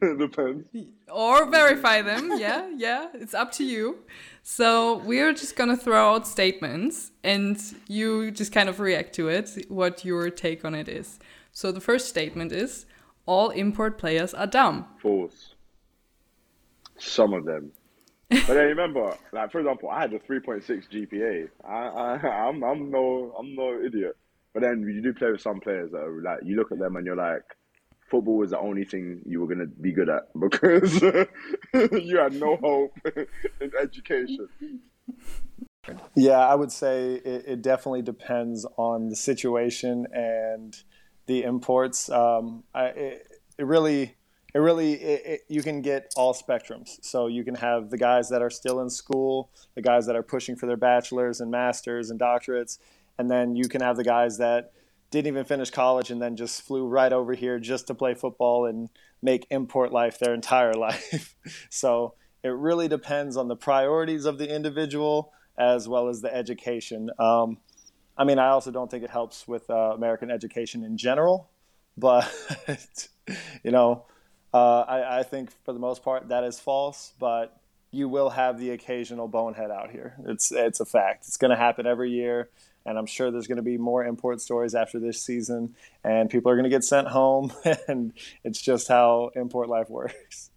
[0.18, 0.66] Depends.
[1.12, 2.32] or verify them.
[2.38, 3.98] Yeah, yeah, it's up to you.
[4.42, 9.66] So we're just gonna throw out statements, and you just kind of react to it.
[9.68, 11.18] What your take on it is.
[11.52, 12.86] So the first statement is:
[13.26, 14.86] all import players are dumb.
[15.02, 15.54] False.
[16.96, 17.72] Some of them.
[18.28, 21.48] But then remember, like for example, I had a 3.6 GPA.
[21.64, 24.16] I, I, I'm, I'm no, I'm no idiot.
[24.52, 26.96] But then you do play with some players that are like, you look at them
[26.96, 27.42] and you're like,
[28.10, 31.02] football was the only thing you were gonna be good at because
[31.74, 32.96] you had no hope
[33.60, 34.48] in education.
[36.14, 40.76] Yeah, I would say it, it definitely depends on the situation and
[41.26, 42.08] the imports.
[42.10, 44.16] Um, I, it, it really,
[44.56, 46.96] it really, it, it, you can get all spectrums.
[47.04, 50.22] So you can have the guys that are still in school, the guys that are
[50.22, 52.78] pushing for their bachelors and masters and doctorates,
[53.18, 54.72] and then you can have the guys that
[55.10, 58.64] didn't even finish college and then just flew right over here just to play football
[58.64, 58.88] and
[59.20, 61.36] make import life their entire life.
[61.68, 67.10] so it really depends on the priorities of the individual as well as the education.
[67.18, 67.58] Um,
[68.16, 71.50] I mean, I also don't think it helps with uh, American education in general,
[71.98, 72.32] but
[73.62, 74.06] you know,
[74.56, 77.12] uh, I, I, think for the most part that is false.
[77.18, 77.58] But
[77.90, 80.16] you will have the occasional bonehead out here.
[80.26, 81.26] It's it's a fact.
[81.26, 82.48] It's going to happen every year,
[82.84, 86.50] and I'm sure there's going to be more import stories after this season, and people
[86.50, 87.52] are going to get sent home,
[87.88, 88.12] and
[88.44, 90.50] it's just how import life works.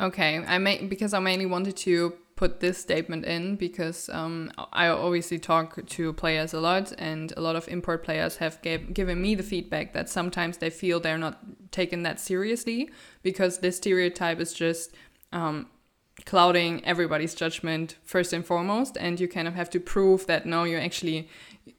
[0.00, 4.86] Okay, I may because I mainly wanted to put this statement in because um, I
[4.86, 9.20] obviously talk to players a lot, and a lot of import players have gave, given
[9.20, 11.40] me the feedback that sometimes they feel they're not
[11.72, 12.90] taken that seriously
[13.24, 14.94] because this stereotype is just
[15.32, 15.66] um,
[16.26, 20.62] clouding everybody's judgment first and foremost, and you kind of have to prove that no,
[20.62, 21.28] you actually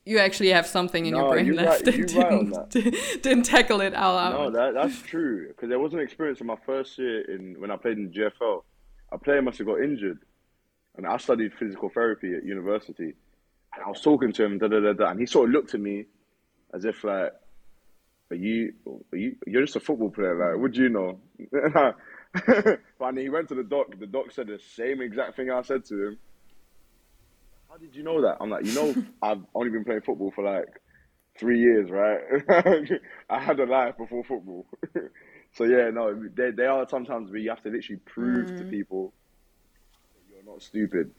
[0.05, 3.95] you actually have something in no, your brain left right, and didn't, didn't tackle it
[3.95, 4.33] all out.
[4.33, 7.71] No, that, that's true because there was an experience in my first year in when
[7.71, 8.63] I played in GFL.
[9.11, 10.19] A player must have got injured
[10.99, 13.13] and I studied physical therapy at university.
[13.73, 15.73] And I was talking to him, da da da da, and he sort of looked
[15.73, 16.05] at me
[16.73, 17.31] as if like,
[18.31, 18.73] "Are you,
[19.13, 20.35] are you, you're just a football player?
[20.35, 21.19] Like, what do you know?"
[22.99, 23.97] but he went to the doc.
[23.97, 26.17] The doc said the same exact thing I said to him.
[27.69, 28.37] How did you know that?
[28.41, 30.81] I'm like, you know, I've only been playing football for like
[31.39, 32.19] three years, right?
[33.29, 34.65] I had a life before football.
[35.53, 38.57] so yeah, no, they they are sometimes where you have to literally prove mm.
[38.57, 39.13] to people
[40.49, 41.11] not stupid.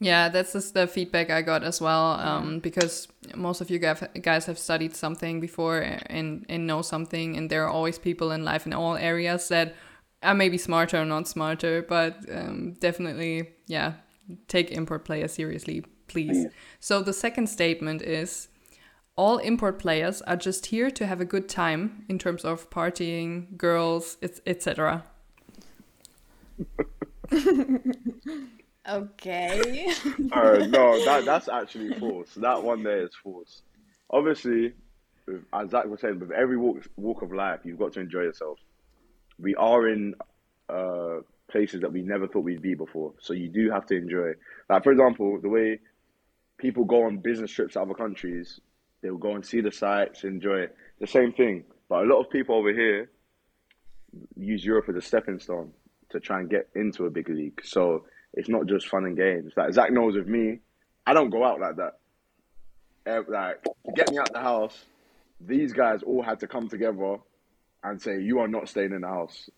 [0.00, 2.12] yeah, that's just the feedback I got as well.
[2.12, 7.50] Um, because most of you guys have studied something before and, and know something, and
[7.50, 9.74] there are always people in life in all areas that
[10.22, 13.94] are maybe smarter or not smarter, but um, definitely, yeah,
[14.48, 16.46] take import players seriously, please.
[16.80, 18.48] So the second statement is
[19.16, 23.56] all import players are just here to have a good time in terms of partying,
[23.56, 25.04] girls, etc.
[28.88, 29.88] okay.
[30.32, 32.34] uh, no, that that's actually false.
[32.34, 33.62] That one there is false.
[34.10, 34.74] Obviously,
[35.52, 38.58] as Zach was saying, with every walk walk of life, you've got to enjoy yourself.
[39.38, 40.14] We are in
[40.68, 41.18] uh,
[41.50, 44.32] places that we never thought we'd be before, so you do have to enjoy.
[44.70, 45.80] Like for example, the way
[46.58, 48.60] people go on business trips to other countries,
[49.02, 50.76] they will go and see the sights, enjoy it.
[51.00, 53.10] The same thing, but a lot of people over here
[54.36, 55.72] use Europe as a stepping stone
[56.10, 57.60] to try and get into a big league.
[57.64, 59.52] So it's not just fun and games.
[59.56, 60.60] Like Zach knows with me,
[61.06, 61.98] I don't go out like that.
[63.06, 64.84] Eh, like to get me out the house,
[65.40, 67.18] these guys all had to come together
[67.84, 69.48] and say, "You are not staying in the house."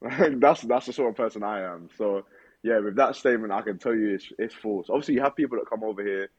[0.00, 1.90] that's that's the sort of person I am.
[1.98, 2.24] So
[2.62, 4.88] yeah, with that statement, I can tell you it's it's false.
[4.88, 6.30] Obviously, you have people that come over here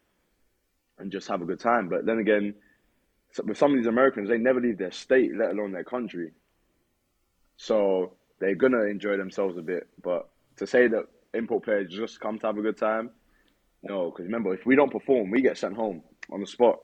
[0.97, 2.55] and just have a good time, but then again,
[3.43, 6.31] with some of these Americans, they never leave their state, let alone their country.
[7.57, 9.87] So they're gonna enjoy themselves a bit.
[10.03, 10.27] But
[10.57, 13.09] to say that import players just come to have a good time,
[13.81, 16.79] no, because remember, if we don't perform, we get sent home on the spot.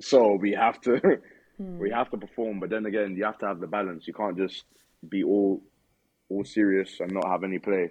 [0.00, 0.90] So we have to,
[1.60, 1.78] mm.
[1.78, 2.60] we have to perform.
[2.60, 4.06] But then again, you have to have the balance.
[4.06, 4.64] You can't just
[5.08, 5.62] be all,
[6.28, 7.90] all serious and not have any play.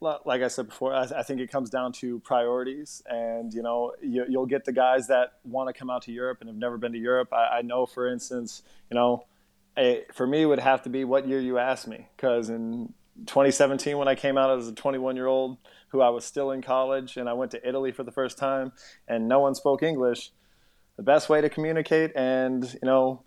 [0.00, 4.24] Like I said before, I, think it comes down to priorities, and you know, you,
[4.28, 6.92] will get the guys that want to come out to Europe and have never been
[6.92, 7.32] to Europe.
[7.32, 9.24] I, I know, for instance, you know,
[9.76, 12.08] it, for me, it would have to be what year you asked me.
[12.16, 12.92] Because in
[13.26, 15.58] 2017, when I came out as a 21 year old
[15.88, 18.72] who I was still in college and I went to Italy for the first time
[19.06, 20.32] and no one spoke English,
[20.96, 23.22] the best way to communicate and, you know,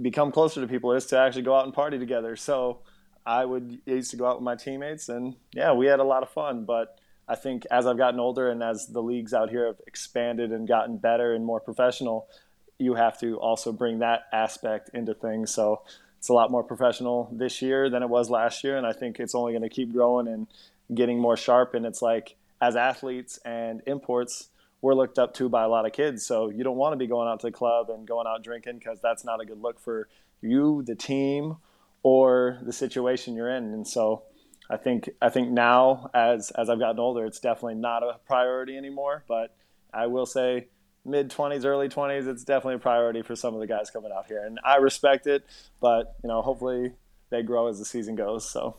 [0.00, 2.36] become closer to people is to actually go out and party together.
[2.36, 2.80] So
[3.26, 6.04] I would I used to go out with my teammates and yeah, we had a
[6.04, 6.64] lot of fun.
[6.64, 6.98] But
[7.28, 10.66] I think as I've gotten older and as the leagues out here have expanded and
[10.66, 12.28] gotten better and more professional,
[12.82, 15.52] you have to also bring that aspect into things.
[15.52, 15.82] So
[16.18, 19.18] it's a lot more professional this year than it was last year, and I think
[19.18, 20.46] it's only going to keep growing and
[20.94, 21.74] getting more sharp.
[21.74, 24.48] And it's like as athletes and imports,
[24.80, 26.26] we're looked up to by a lot of kids.
[26.26, 28.78] So you don't want to be going out to the club and going out drinking
[28.78, 30.08] because that's not a good look for
[30.40, 31.56] you, the team,
[32.02, 33.72] or the situation you're in.
[33.72, 34.22] And so
[34.68, 38.76] I think I think now as as I've gotten older, it's definitely not a priority
[38.76, 39.22] anymore.
[39.28, 39.54] But
[39.92, 40.68] I will say
[41.04, 44.26] mid 20s early 20s it's definitely a priority for some of the guys coming out
[44.26, 44.44] here.
[44.44, 45.44] And i respect it
[45.80, 46.92] but you know hopefully
[47.30, 48.76] they grow as the season goes so.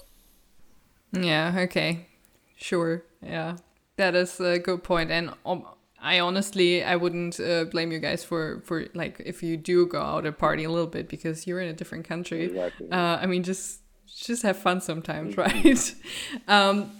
[1.11, 2.07] Yeah okay.
[2.55, 3.57] Sure yeah.
[3.97, 5.65] That is a good point and um,
[6.01, 10.01] i honestly i wouldn't uh, blame you guys for for like if you do go
[10.01, 12.45] out and party a little bit because you're in a different country.
[12.45, 12.89] Exactly.
[12.91, 13.82] uh, i mean just
[14.15, 15.93] just have fun sometimes right?
[16.47, 16.91] Um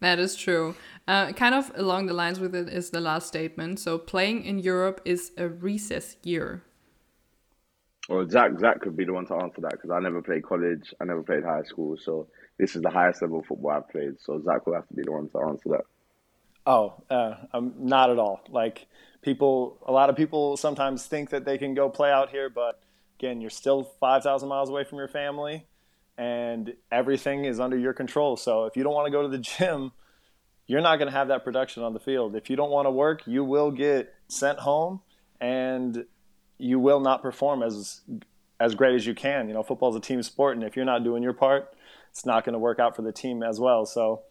[0.00, 0.76] that is true.
[1.10, 3.80] Uh, kind of along the lines with it is the last statement.
[3.80, 6.62] So playing in Europe is a recess year.
[8.08, 10.94] Well, Zach, Zach could be the one to answer that because I never played college,
[11.00, 14.20] I never played high school, so this is the highest level of football I've played.
[14.20, 15.84] So Zach will have to be the one to answer that.
[16.64, 18.42] Oh, uh, um, not at all.
[18.48, 18.86] Like
[19.20, 22.80] people, a lot of people sometimes think that they can go play out here, but
[23.18, 25.66] again, you're still five thousand miles away from your family
[26.16, 28.36] and everything is under your control.
[28.36, 29.90] So if you don't want to go to the gym,
[30.70, 32.36] you're not going to have that production on the field.
[32.36, 35.00] If you don't want to work, you will get sent home
[35.40, 36.04] and
[36.58, 38.02] you will not perform as
[38.60, 39.48] as great as you can.
[39.48, 41.74] You know, football is a team sport, and if you're not doing your part,
[42.10, 43.84] it's not going to work out for the team as well.
[43.84, 44.22] So,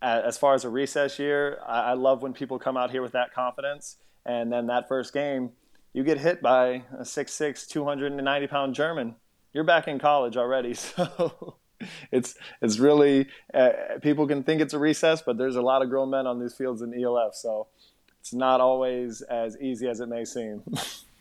[0.00, 3.34] as far as a recess year, I love when people come out here with that
[3.34, 5.50] confidence, and then that first game,
[5.92, 9.16] you get hit by a 6'6", 290 pound German
[9.54, 10.74] you're back in college already.
[10.96, 11.56] So
[12.12, 13.70] it's it's really uh,
[14.02, 16.54] people can think it's a recess, but there's a lot of grown men on these
[16.54, 17.66] fields in ELF, so
[18.20, 20.62] it's not always as easy as it may seem.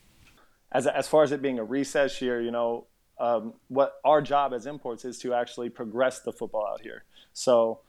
[0.72, 2.86] as as far as it being a recess year, you know,
[3.20, 7.04] um, what our job as imports is to actually progress the football out here.
[7.34, 7.80] So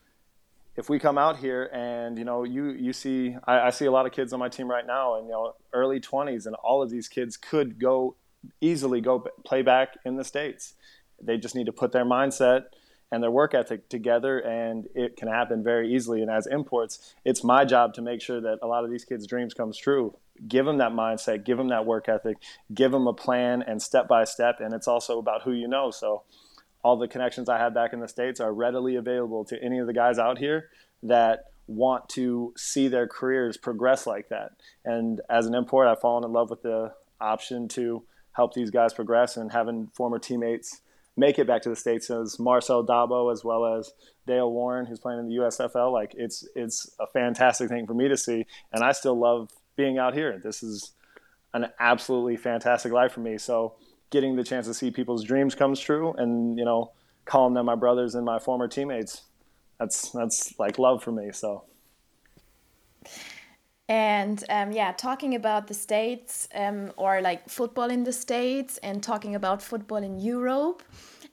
[0.76, 3.90] if we come out here and you know you you see I, I, see a
[3.90, 6.82] lot of kids on my team right now and you know early 20s and all
[6.82, 8.16] of these kids could go
[8.60, 10.74] easily go play back in the states.
[11.22, 12.64] They just need to put their mindset
[13.10, 16.20] and their work ethic together, and it can happen very easily.
[16.20, 19.26] And as imports, it's my job to make sure that a lot of these kids'
[19.26, 20.16] dreams comes true.
[20.48, 22.38] Give them that mindset, give them that work ethic,
[22.72, 24.56] give them a plan and step by step.
[24.58, 25.92] And it's also about who you know.
[25.92, 26.24] So
[26.82, 29.86] all the connections I have back in the states are readily available to any of
[29.86, 30.70] the guys out here
[31.04, 34.50] that want to see their careers progress like that.
[34.84, 38.02] And as an import, I've fallen in love with the option to
[38.32, 40.80] help these guys progress and having former teammates
[41.16, 43.92] make it back to the states as Marcel Dabo as well as
[44.26, 45.92] Dale Warren, who's playing in the USFL.
[45.92, 49.98] Like it's it's a fantastic thing for me to see, and I still love being
[49.98, 50.40] out here.
[50.42, 50.92] This is
[51.52, 53.38] an absolutely fantastic life for me.
[53.38, 53.74] So
[54.10, 56.92] getting the chance to see people's dreams comes true, and you know,
[57.24, 59.22] calling them my brothers and my former teammates,
[59.78, 61.30] that's that's like love for me.
[61.32, 61.64] So.
[63.88, 69.02] And um, yeah, talking about the States um, or like football in the States and
[69.02, 70.82] talking about football in Europe,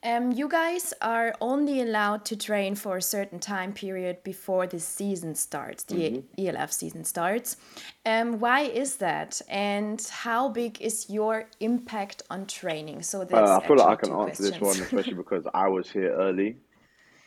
[0.03, 4.79] um, you guys are only allowed to train for a certain time period before the
[4.79, 6.55] season starts, the mm -hmm.
[6.55, 7.57] ELF season starts.
[8.05, 9.41] Um, why is that?
[9.49, 13.03] And how big is your impact on training?
[13.03, 14.59] So that's uh, I feel like I can answer questions.
[14.59, 16.57] this one, especially because I was here early.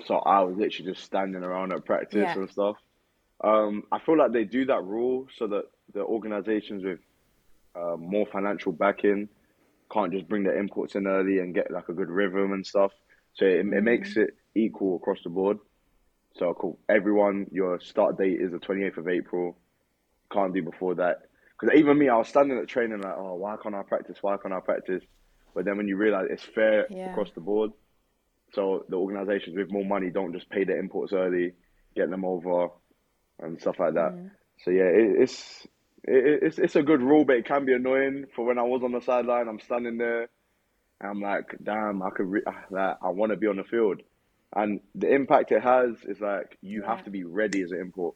[0.07, 2.39] So I was literally just standing around at practice yeah.
[2.39, 2.77] and stuff.
[3.43, 7.01] Um, I feel like they do that rule so that the organizations with
[7.75, 9.29] uh, more financial backing
[9.93, 12.93] can't just bring their imports in early and get like a good rhythm and stuff.
[13.35, 14.23] So it, it makes mm-hmm.
[14.23, 15.59] it equal across the board.
[16.37, 16.79] So cool.
[16.89, 19.57] everyone, your start date is the 28th of April.
[20.33, 21.23] Can't do before that.
[21.59, 24.19] Because even me, I was standing at training like, oh, why can't I practice?
[24.21, 25.03] Why can't I practice?
[25.55, 27.11] But then when you realize it's fair yeah.
[27.11, 27.71] across the board,
[28.53, 31.53] so the organizations with more money don't just pay their imports early,
[31.95, 32.69] get them over,
[33.41, 34.13] and stuff like that.
[34.13, 34.31] Mm.
[34.65, 35.67] So yeah, it, it's
[36.05, 38.27] it, it's it's a good rule, but it can be annoying.
[38.35, 40.29] For when I was on the sideline, I'm standing there,
[41.01, 44.03] and I'm like, damn, I could, re- like, I want to be on the field,
[44.55, 46.95] and the impact it has is like you yeah.
[46.95, 48.15] have to be ready as an import.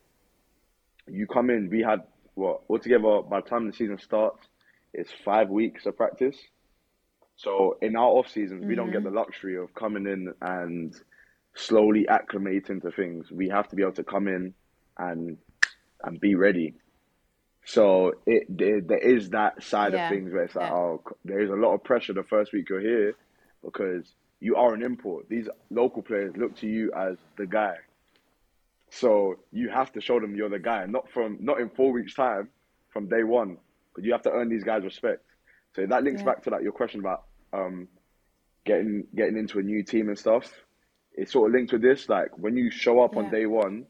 [1.06, 2.02] You come in, we had
[2.34, 4.46] what altogether by the time the season starts,
[4.92, 6.36] it's five weeks of practice.
[7.36, 8.68] So in our off seasons, mm-hmm.
[8.68, 9.14] we don't get mm-hmm.
[9.14, 10.94] the luxury of coming in and
[11.54, 13.30] slowly acclimating to things.
[13.30, 14.54] We have to be able to come in
[14.98, 15.38] and
[16.02, 16.74] and be ready.
[17.64, 20.08] So it there, there is that side yeah.
[20.08, 20.74] of things where it's like, yeah.
[20.76, 23.14] oh, there is a lot of pressure the first week you're here
[23.62, 25.28] because you are an import.
[25.28, 27.76] These local players look to you as the guy.
[28.90, 32.14] So you have to show them you're the guy, not from not in four weeks
[32.14, 32.48] time,
[32.90, 33.58] from day one.
[33.94, 35.24] But you have to earn these guys respect.
[35.74, 36.26] So that links Yeah.
[36.26, 37.88] back to that your question about um,
[38.64, 40.50] getting getting into a new team and stuff.
[41.14, 42.08] It's sort of linked with this.
[42.08, 43.24] Like when you show up Yeah.
[43.24, 43.86] on day one,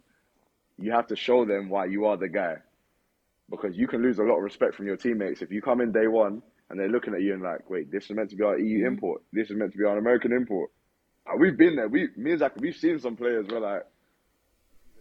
[0.78, 2.56] you have to show them why you are the guy,
[3.50, 5.92] because you can lose a lot of respect from your teammates if you come in
[5.92, 8.44] day one and they're looking at you and like, wait, this is meant to be
[8.44, 8.86] our EU mm-hmm.
[8.86, 9.22] import.
[9.32, 10.70] This is meant to be our American import.
[11.36, 11.88] We've been there.
[11.88, 13.82] We, me and Zach, we've seen some players where like,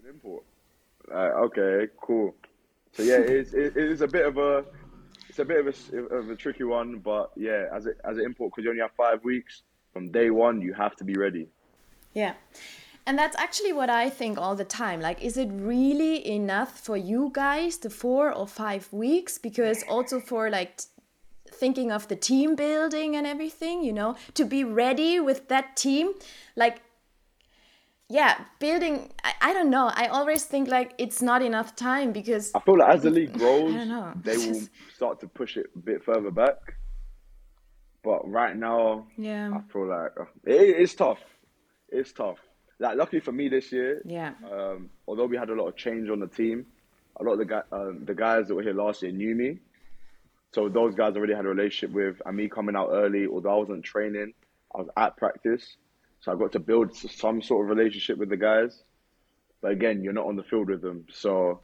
[0.04, 0.44] an import.
[1.08, 2.36] Like, okay, cool.
[2.94, 4.66] So yeah, it's it, it's a bit of a
[5.30, 8.26] it's a bit of a of a tricky one, but yeah, as a as an
[8.26, 9.62] import because you only have five weeks
[9.94, 11.48] from day one, you have to be ready.
[12.14, 12.34] Yeah.
[13.08, 15.00] And that's actually what I think all the time.
[15.00, 19.38] Like, is it really enough for you guys, the four or five weeks?
[19.38, 20.88] Because also for like t-
[21.50, 26.16] thinking of the team building and everything, you know, to be ready with that team,
[26.58, 26.82] like,
[28.10, 29.90] yeah, building, I, I don't know.
[29.96, 33.32] I always think like it's not enough time because, I feel like as the league
[33.38, 33.88] grows,
[34.22, 34.62] they will
[34.94, 36.58] start to push it a bit further back.
[38.04, 41.20] But right now, yeah, I feel like uh, it, it's tough.
[41.88, 42.40] It's tough.
[42.80, 46.10] Like luckily for me this year, yeah, um, although we had a lot of change
[46.10, 46.66] on the team,
[47.20, 49.60] a lot of the guy, um, the guys that were here last year knew me.
[50.54, 53.56] So those guys already had a relationship with, and me coming out early, although I
[53.58, 54.34] wasn't training,
[54.76, 55.76] I was at practice,
[56.22, 58.84] so I got to build some sort of relationship with the guys.
[59.62, 61.62] But again, you're not on the field with them, so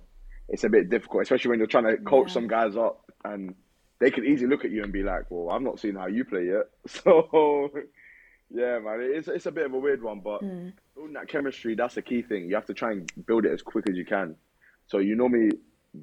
[0.50, 2.34] it's a bit difficult, especially when you're trying to coach Yeah.
[2.34, 3.54] some guys up, and
[4.00, 6.26] they could easily look at you and be like, "Well, I've not seen how you
[6.26, 7.70] play yet." So,
[8.50, 10.42] yeah, man, it's it's a bit of a weird one, but
[10.96, 12.48] building that chemistry, that's the key thing.
[12.48, 14.36] You have to try and build it as quick as you can.
[14.88, 15.52] So you normally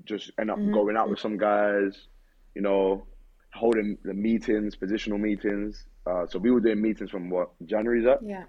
[0.05, 2.07] just end up going out with some guys,
[2.55, 3.07] you know,
[3.53, 5.85] holding the meetings, positional meetings.
[6.07, 8.45] Uh, so we were doing meetings from what January's up, yeah.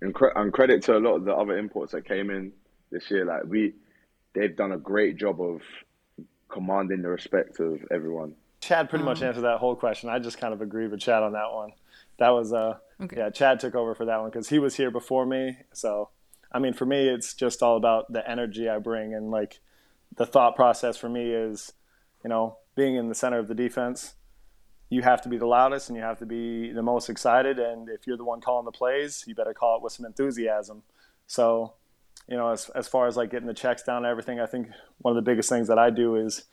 [0.00, 2.52] and, cre- and credit to a lot of the other imports that came in
[2.90, 3.24] this year.
[3.24, 3.74] Like we,
[4.34, 5.62] they've done a great job of
[6.48, 8.34] commanding the respect of everyone.
[8.60, 10.08] Chad pretty much answered that whole question.
[10.08, 11.72] I just kind of agree with Chad on that one.
[12.18, 13.16] That was uh Okay.
[13.16, 15.58] yeah, Chad took over for that one because he was here before me.
[15.72, 16.10] So
[16.52, 19.60] I mean for me it's just all about the energy I bring and like
[20.16, 21.72] the thought process for me is,
[22.22, 24.14] you know, being in the center of the defense,
[24.88, 27.88] you have to be the loudest and you have to be the most excited and
[27.88, 30.82] if you're the one calling the plays, you better call it with some enthusiasm.
[31.26, 31.72] So,
[32.28, 34.68] you know, as as far as like getting the checks down and everything, I think
[34.98, 36.44] one of the biggest things that I do is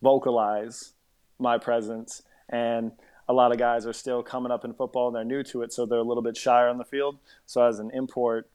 [0.00, 0.92] vocalize
[1.38, 2.92] my presence and
[3.28, 5.72] a lot of guys are still coming up in football and they're new to it
[5.72, 7.18] so they're a little bit shyer on the field.
[7.46, 8.48] So as an import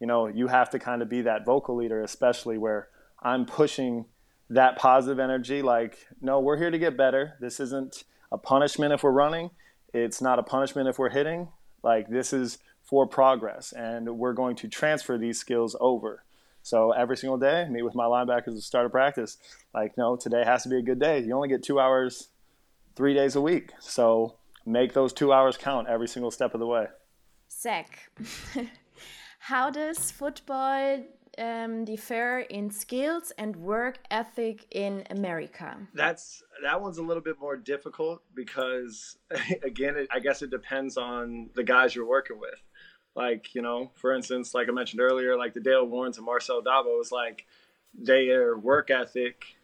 [0.00, 2.88] you know you have to kind of be that vocal leader especially where
[3.22, 4.04] i'm pushing
[4.50, 7.34] that positive energy like no we're here to get better.
[7.40, 9.50] This isn't a punishment if we're running.
[9.92, 11.48] It's not a punishment if we're hitting.
[11.82, 16.22] Like this is for progress and we're going to transfer these skills over.
[16.62, 19.38] So every single day, meet with my linebackers at start of practice.
[19.72, 21.20] Like, no, today has to be a good day.
[21.20, 22.28] You only get two hours,
[22.96, 23.72] three days a week.
[23.78, 26.86] So make those two hours count every single step of the way.
[27.50, 28.10] Zach,
[29.38, 31.04] how does football
[31.38, 35.76] um, differ in skills and work ethic in America?
[35.94, 39.16] That's that one's a little bit more difficult because,
[39.62, 42.62] again, it, I guess it depends on the guys you're working with.
[43.14, 46.62] Like, you know, for instance, like I mentioned earlier, like the Dale Warrens and Marcel
[46.62, 47.46] Dabo was like
[47.94, 49.55] their work ethic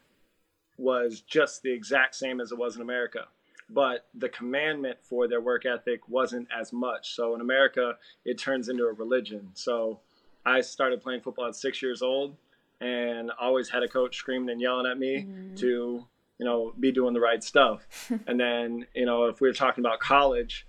[0.82, 3.26] was just the exact same as it was in America.
[3.70, 7.14] But the commandment for their work ethic wasn't as much.
[7.14, 9.50] So in America, it turns into a religion.
[9.54, 10.00] So
[10.44, 12.36] I started playing football at six years old
[12.80, 15.54] and always had a coach screaming and yelling at me mm-hmm.
[15.54, 16.04] to,
[16.38, 17.86] you know, be doing the right stuff.
[18.26, 20.66] and then, you know, if we were talking about college,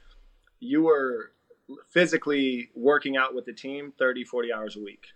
[0.59, 1.32] you were
[1.89, 5.07] physically working out with the team 30, 40 hours a week.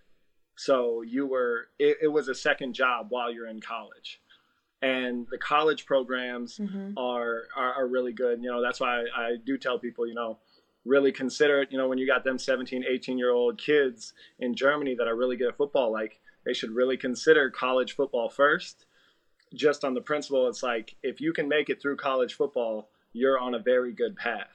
[0.56, 4.20] So you were, it, it was a second job while you're in college.
[4.80, 6.96] And the college programs mm-hmm.
[6.96, 8.42] are, are, are really good.
[8.42, 10.38] You know, that's why I, I do tell people, you know,
[10.84, 11.72] really consider it.
[11.72, 15.16] You know, when you got them 17, 18 year old kids in Germany that are
[15.16, 18.86] really good at football, like they should really consider college football first.
[19.54, 23.38] Just on the principle, it's like if you can make it through college football, you're
[23.38, 24.48] on a very good path.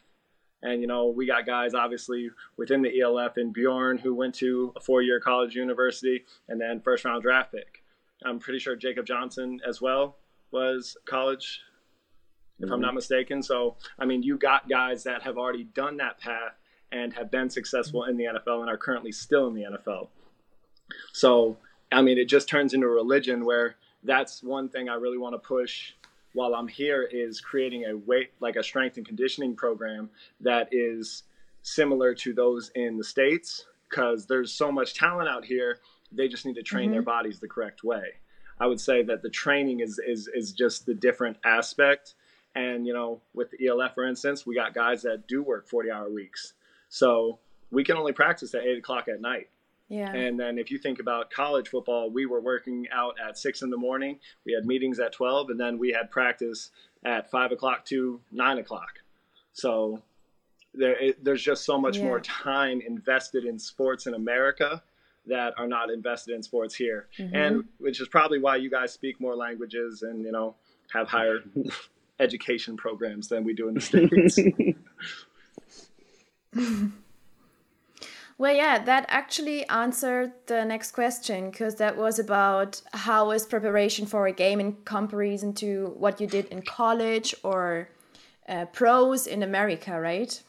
[0.62, 4.72] And you know, we got guys obviously within the ELF and Bjorn who went to
[4.76, 7.83] a four-year college university and then first-round draft pick.
[8.26, 10.18] I'm pretty sure Jakob Johnson as well
[10.52, 11.62] was college,
[12.60, 12.82] if I'm mm-hmm.
[12.82, 13.42] not mistaken.
[13.44, 16.54] So I mean, you got guys that have already done that path
[16.92, 20.10] and have been successful in the NFL and are currently still in the NFL.
[21.12, 21.58] So
[21.92, 25.34] I mean, it just turns into a religion where that's one thing I really want
[25.34, 25.94] to push
[26.34, 30.10] while I'm here is creating a weight like a strength and conditioning program
[30.42, 31.24] that is
[31.62, 35.80] similar to those in the states because there's so much talent out here
[36.16, 36.94] they just need to train mm-hmm.
[36.94, 38.14] their bodies the correct way.
[38.60, 42.16] I would say that the training is is is just the different aspect.
[42.56, 45.90] And you know, with the ELF, for instance, we got guys that do work forty
[45.90, 46.54] hour weeks,
[46.90, 47.40] so
[47.72, 49.50] we can only practice at eight o'clock at night.
[49.90, 50.14] Yeah.
[50.14, 53.70] And then if you think about college football, we were working out at six in
[53.70, 54.20] the morning.
[54.46, 56.70] We had meetings at twelve, and then we had practice
[57.04, 59.00] at five o'clock to nine o'clock.
[59.54, 60.02] So
[60.74, 62.06] there, it, there's just so much yeah.
[62.06, 64.82] more time invested in sports in America
[65.28, 67.36] that are not invested in sports here, mm-hmm.
[67.36, 70.56] and which is probably why you guys speak more languages and you know
[70.92, 71.40] have higher
[72.20, 74.40] education programs than we do in the states.
[78.38, 84.06] Well, yeah, that actually answered the next question because that was about how is preparation
[84.06, 87.90] for a game in comparison to what you did in college or
[88.50, 90.42] uh, pros in America, right?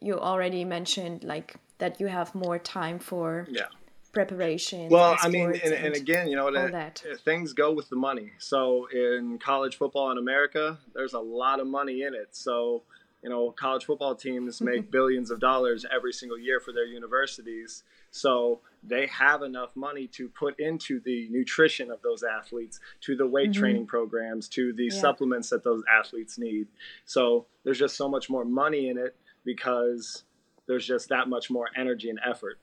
[0.00, 3.66] You already mentioned like that you have more time for yeah
[4.16, 4.88] preparation.
[4.88, 7.20] Well, I mean, and, and, again, you know, that, that.
[7.24, 8.32] things go with the money.
[8.38, 12.28] So in college football in America, there's a lot of money in it.
[12.32, 12.82] So
[13.22, 17.82] you know, college football teams make billions of dollars every single year for their universities.
[18.12, 23.26] So they have enough money to put into the nutrition of those athletes, to the
[23.26, 23.60] weight mm-hmm.
[23.60, 25.00] training programs, to the yeah.
[25.00, 26.68] supplements that those athletes need.
[27.04, 30.22] So there's just so much more money in it because
[30.68, 32.58] there's just that much more energy and effort.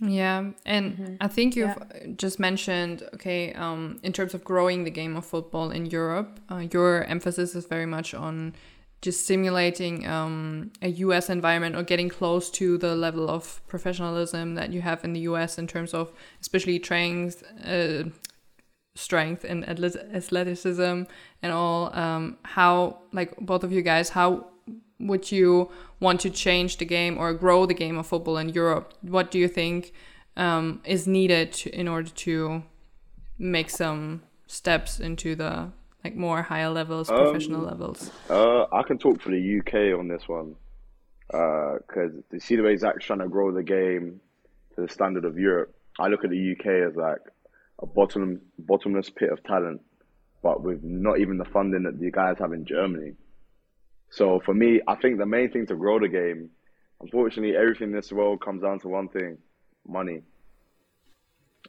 [0.00, 1.14] Yeah, and mm-hmm.
[1.22, 2.06] I think you've yeah.
[2.16, 6.66] just mentioned, okay, um, in terms of growing the game of football in Europe, uh,
[6.70, 8.54] your emphasis is very much on
[9.00, 14.72] just simulating um, a US environment or getting close to the level of professionalism that
[14.72, 17.32] you have in the US in terms of especially training
[17.64, 18.04] uh,
[18.94, 21.02] strength and athleticism
[21.42, 24.46] and all um, how like both of you guys how
[24.98, 25.70] would you
[26.00, 29.38] want to change the game or grow the game of football in Europe what do
[29.38, 29.92] you think
[30.36, 32.62] um, is needed to, in order to
[33.38, 35.70] make some steps into the
[36.04, 38.10] like more higher levels, um, professional levels?
[38.30, 40.54] Uh, I can talk for the UK on this one
[41.26, 44.20] because uh, to see the way Zach's trying to grow the game
[44.74, 47.22] to the standard of Europe, I look at the UK as like
[47.80, 49.80] a bottom bottomless pit of talent,
[50.42, 53.14] but with not even the funding that the guys have in Germany.
[54.16, 56.48] So for me, I think the main thing to grow the game,
[57.02, 59.36] unfortunately, everything in this world comes down to one thing:
[59.86, 60.22] money.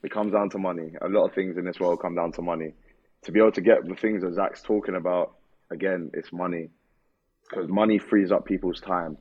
[0.02, 0.94] It comes down to money.
[1.02, 2.72] A lot of things in this world come down to money
[3.24, 5.36] to be able to get the things that Zach's talking about,
[5.72, 6.70] again, it's money.
[7.50, 9.18] Because money frees up people's time.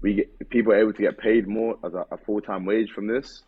[0.00, 2.92] We get people are able to get paid more as a, a full time wage
[2.92, 3.42] from this.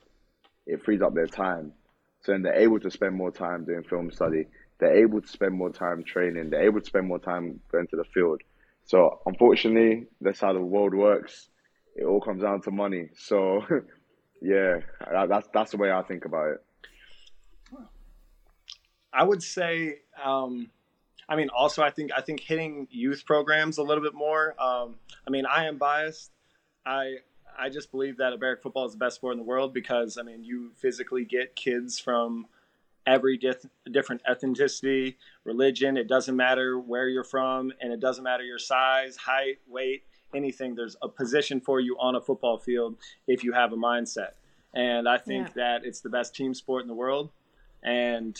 [0.66, 1.72] It frees up their time,
[2.20, 4.44] so then they're able to spend more time doing film study.
[4.78, 6.50] They're able to spend more time training.
[6.50, 8.42] They're able to spend more time going to the field.
[8.86, 11.48] So unfortunately, that's how the world works.
[11.96, 13.08] It all comes down to money.
[13.16, 13.62] So
[14.42, 14.80] yeah,
[15.28, 16.64] that's that's the way I think about it.
[19.12, 20.70] I would say, um,
[21.28, 24.54] I mean, also I think I think hitting youth programs a little bit more.
[24.60, 26.30] Um, I mean, I am biased.
[26.84, 27.16] I
[27.58, 30.22] I just believe that American football is the best sport in the world because I
[30.22, 32.46] mean, you physically get kids from
[33.06, 35.96] every dif- different ethnicity, religion.
[35.96, 40.74] It doesn't matter where you're from, and it doesn't matter your size, height, weight, anything.
[40.74, 42.96] There's a position for you on a football field
[43.26, 44.32] if you have a mindset.
[44.74, 45.52] And I think yeah.
[45.56, 47.30] that it's the best team sport in the world.
[47.82, 48.36] And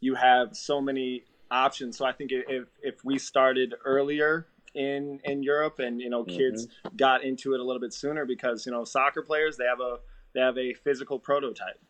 [0.00, 1.96] you have so many options.
[1.96, 6.66] So I think if if we started earlier in in Europe and you know kids
[6.66, 6.96] mm-hmm.
[6.96, 9.98] got into it a little bit sooner because you know soccer players they have a
[10.34, 11.80] they have a physical prototype,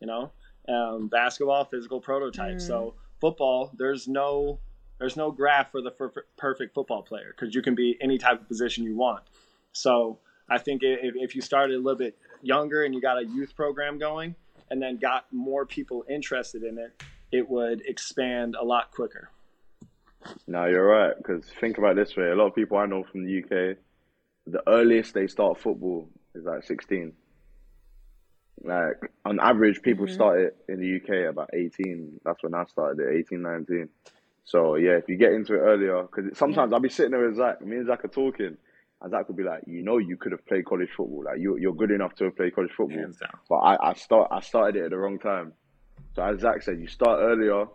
[0.00, 0.30] you know,
[0.68, 2.56] um, basketball physical prototype.
[2.56, 2.62] Mm.
[2.62, 4.58] So football there's no
[4.98, 8.40] there's no graph for the f- perfect football player because you can be any type
[8.40, 9.24] of position you want.
[9.72, 13.24] So I think if, if you started a little bit younger and you got a
[13.24, 14.34] youth program going
[14.70, 17.02] and then got more people interested in it,
[17.32, 19.30] it would expand a lot quicker.
[20.46, 21.16] No, you're right.
[21.16, 23.76] Because think about this way: a lot of people I know from the UK,
[24.46, 27.12] the earliest they start football is like 16.
[28.64, 30.14] Like on average, people mm-hmm.
[30.14, 32.20] start it in the UK about 18.
[32.24, 33.88] That's when I started it, 18, 19.
[34.44, 36.76] So yeah, if you get into it earlier, because sometimes yeah.
[36.76, 38.56] I'll be sitting there with Zach, me and Zach are talking,
[39.02, 41.24] and Zach would be like, you know, you could have played college football.
[41.24, 42.96] Like you, you're good enough to have played college football.
[43.48, 45.52] But I, I start, I started it at the wrong time.
[46.14, 47.66] So as Zach said, you start earlier,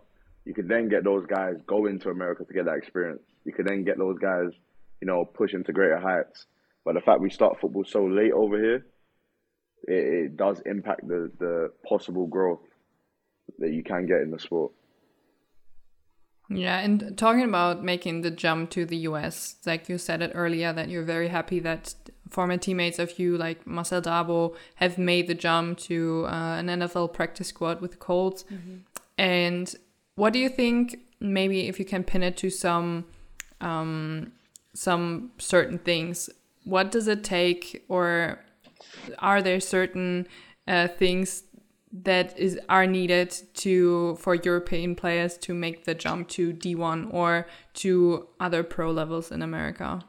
[0.44, 3.22] you could then get those guys go into America to get that experience.
[3.44, 4.48] You could then get those guys,
[5.00, 6.46] you know, push into greater heights.
[6.84, 8.86] But the fact we start football so late over here,
[9.88, 12.60] it, it does impact the, the possible growth
[13.58, 14.72] that you can get in the sport.
[16.52, 20.72] Yeah, and talking about making the jump to the US, like you said it earlier,
[20.72, 21.94] that you're very happy that
[22.28, 27.12] former teammates of you, like Marcel Dabo, have made the jump to uh, an NFL
[27.12, 28.44] practice squad with the Colts.
[28.52, 28.76] Mm-hmm.
[29.16, 29.74] And
[30.16, 30.98] what do you think?
[31.20, 33.04] Maybe if you can pin it to some
[33.60, 34.32] um,
[34.74, 36.30] some certain things,
[36.64, 38.40] what does it take, or
[39.18, 40.26] are there certain
[40.66, 41.44] uh, things
[41.92, 47.46] that is are needed to for European players to make the jump to D1 or
[47.74, 50.00] to other pro levels in America?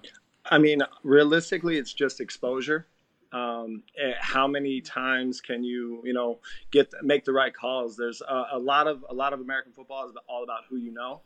[0.45, 2.87] I mean, realistically, it's just exposure.
[3.33, 6.39] Um, eh, how many times can you, you know,
[6.71, 7.95] get make the right calls?
[7.95, 10.91] There's a, a lot of a lot of American football is all about who you
[10.91, 11.21] know,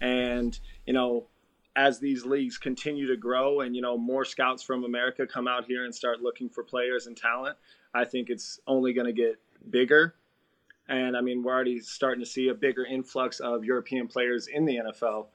[0.00, 1.26] and you know,
[1.74, 5.64] as these leagues continue to grow and you know more scouts from America come out
[5.64, 7.56] here and start looking for players and talent,
[7.94, 9.36] I think it's only going to get
[9.70, 10.14] bigger.
[10.88, 14.64] And I mean, we're already starting to see a bigger influx of European players in
[14.66, 15.26] the NFL.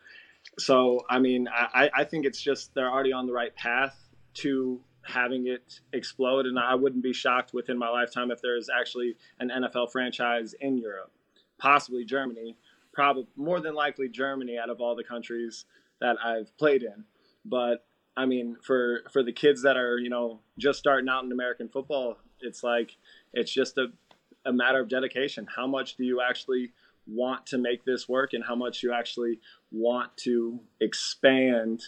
[0.59, 3.97] So, I mean, I, I think it's just they're already on the right path
[4.35, 6.45] to having it explode.
[6.45, 10.77] And I wouldn't be shocked within my lifetime if there's actually an NFL franchise in
[10.77, 11.11] Europe,
[11.57, 12.57] possibly Germany,
[12.93, 15.65] probably more than likely Germany out of all the countries
[16.01, 17.05] that I've played in.
[17.45, 17.85] But
[18.15, 21.69] I mean, for for the kids that are you know just starting out in American
[21.69, 22.97] football, it's like
[23.33, 23.87] it's just a
[24.45, 25.47] a matter of dedication.
[25.55, 26.71] How much do you actually
[27.05, 29.39] want to make this work, and how much you actually
[29.71, 31.83] want to expand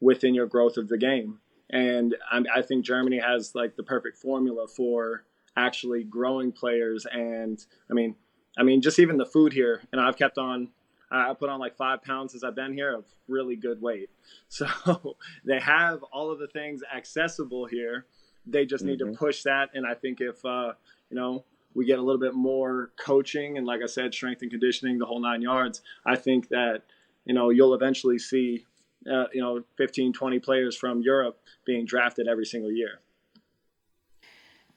[0.00, 1.38] within your growth of the game?
[1.70, 5.24] And I, I think Germany has like the perfect formula for
[5.56, 7.06] actually growing players.
[7.10, 8.16] And I mean,
[8.58, 10.68] I mean, just even the food here, and I've kept on
[11.12, 14.10] I put on like five pounds since I've been here of really good weight.
[14.48, 18.04] So they have all of the things accessible here.
[18.46, 19.12] They just need mm-hmm.
[19.12, 19.70] to push that.
[19.72, 20.72] And I think if, uh,
[21.08, 21.44] you know,
[21.74, 25.06] we get a little bit more coaching and, like I said, strength and conditioning, the
[25.06, 26.82] whole nine yards, I think that,
[27.24, 28.66] you know, you'll eventually see,
[29.10, 33.00] uh, you know, 15, 20 players from Europe being drafted every single year.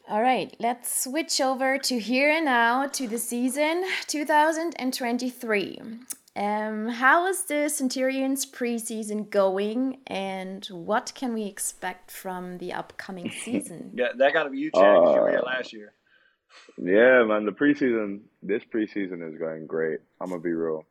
[0.08, 5.80] All right, let's switch over to here and now to the season 2023.
[6.36, 13.30] Um, how is the Centurions preseason going, and what can we expect from the upcoming
[13.44, 13.92] season?
[13.94, 14.84] yeah, that got to be you, Chad.
[14.84, 15.94] Uh, you were here last year.
[16.78, 17.46] Yeah, man.
[17.46, 20.00] The preseason, this preseason is going great.
[20.20, 20.86] I'm gonna be real.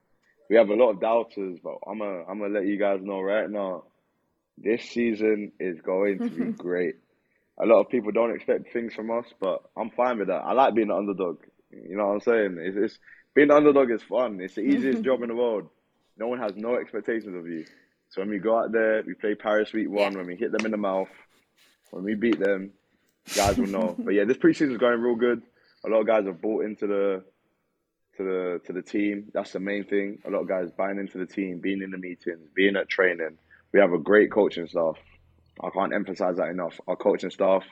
[0.48, 3.20] We have a lot of doubters, but I'm gonna I'm gonna let you guys know
[3.20, 3.84] right now.
[4.56, 6.94] This season is going to be great.
[7.58, 10.42] A lot of people don't expect things from us, but I'm fine with that.
[10.44, 11.38] I like being the underdog.
[11.70, 12.58] You know what I'm saying?
[12.60, 12.98] It's, it's
[13.34, 14.40] being the underdog is fun.
[14.40, 15.68] It's the easiest job in the world.
[16.16, 17.64] No one has no expectations of you.
[18.10, 20.14] So when we go out there, we play Paris week one.
[20.16, 21.08] When we hit them in the mouth,
[21.90, 22.70] when we beat them,
[23.34, 23.96] guys will know.
[23.98, 25.42] but yeah, this preseason is going real good.
[25.84, 27.24] A lot of guys have bought into the
[28.16, 29.30] to the to the team.
[29.34, 30.18] That's the main thing.
[30.24, 33.38] A lot of guys buying into the team, being in the meetings, being at training.
[33.72, 34.96] We have a great coaching staff.
[35.60, 36.80] I can't emphasize that enough.
[36.86, 37.64] Our coaching staff,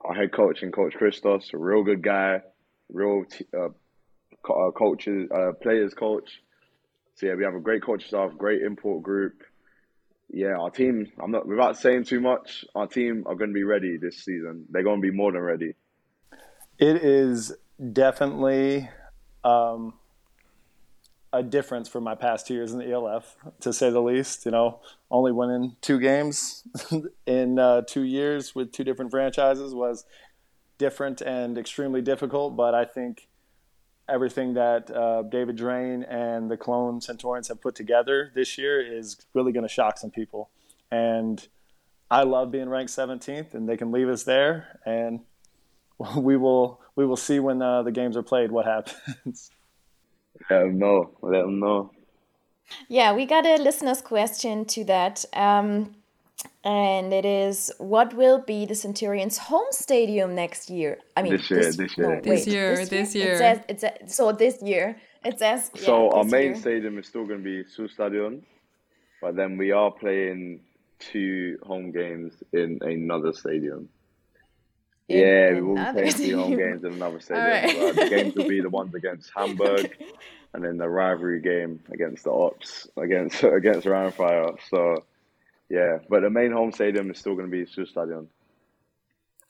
[0.00, 2.42] our head coach and Coach Christos, a real good guy,
[2.88, 3.68] real t- uh,
[4.48, 6.42] uh, coaches, uh, players coach.
[7.14, 9.42] So yeah, we have a great coach staff, great import group.
[10.30, 11.12] Yeah, our team.
[11.22, 12.64] I'm not without saying too much.
[12.74, 14.64] Our team are going to be ready this season.
[14.70, 15.74] They're going to be more than ready.
[16.78, 17.52] It is
[17.92, 18.88] definitely
[19.44, 19.92] um,
[21.32, 24.46] a difference from my past two years in the ELF, to say the least.
[24.46, 24.80] You know,
[25.10, 26.64] only winning two games
[27.26, 30.06] in uh, two years with two different franchises was
[30.78, 32.56] different and extremely difficult.
[32.56, 33.28] But I think
[34.08, 39.16] everything that uh, David Drain and the Cologne Centurions have put together this year is
[39.34, 40.50] really going to shock some people.
[40.90, 41.46] And
[42.10, 45.20] I love being ranked 17th, and they can leave us there, and
[46.16, 49.50] we will we will see when uh, the games are played what happens.
[50.50, 51.10] Let them know.
[51.22, 51.90] Let them know.
[52.88, 55.24] Yeah, we got a listener's question to that.
[55.32, 55.94] Um,
[56.64, 60.98] and it is what will be the Centurions' home stadium next year?
[61.16, 63.38] I mean, this year, this, this year, no, this, wait, year this, this year, It
[63.38, 65.70] says, it says, so this year, it says.
[65.74, 66.54] So yeah, our main year.
[66.56, 68.42] stadium is still going to be Südstadion,
[69.20, 70.60] but then we are playing
[70.98, 73.88] two home games in another stadium.
[75.08, 77.86] In yeah, we will be playing two home games in another stadium.
[77.86, 77.94] Right.
[77.96, 79.96] the games will be the ones against Hamburg,
[80.54, 84.56] and then the rivalry game against the Ops against against Rheinfire.
[84.70, 85.04] So
[85.72, 88.26] yeah, but the main home stadium is still going to be Südstadion.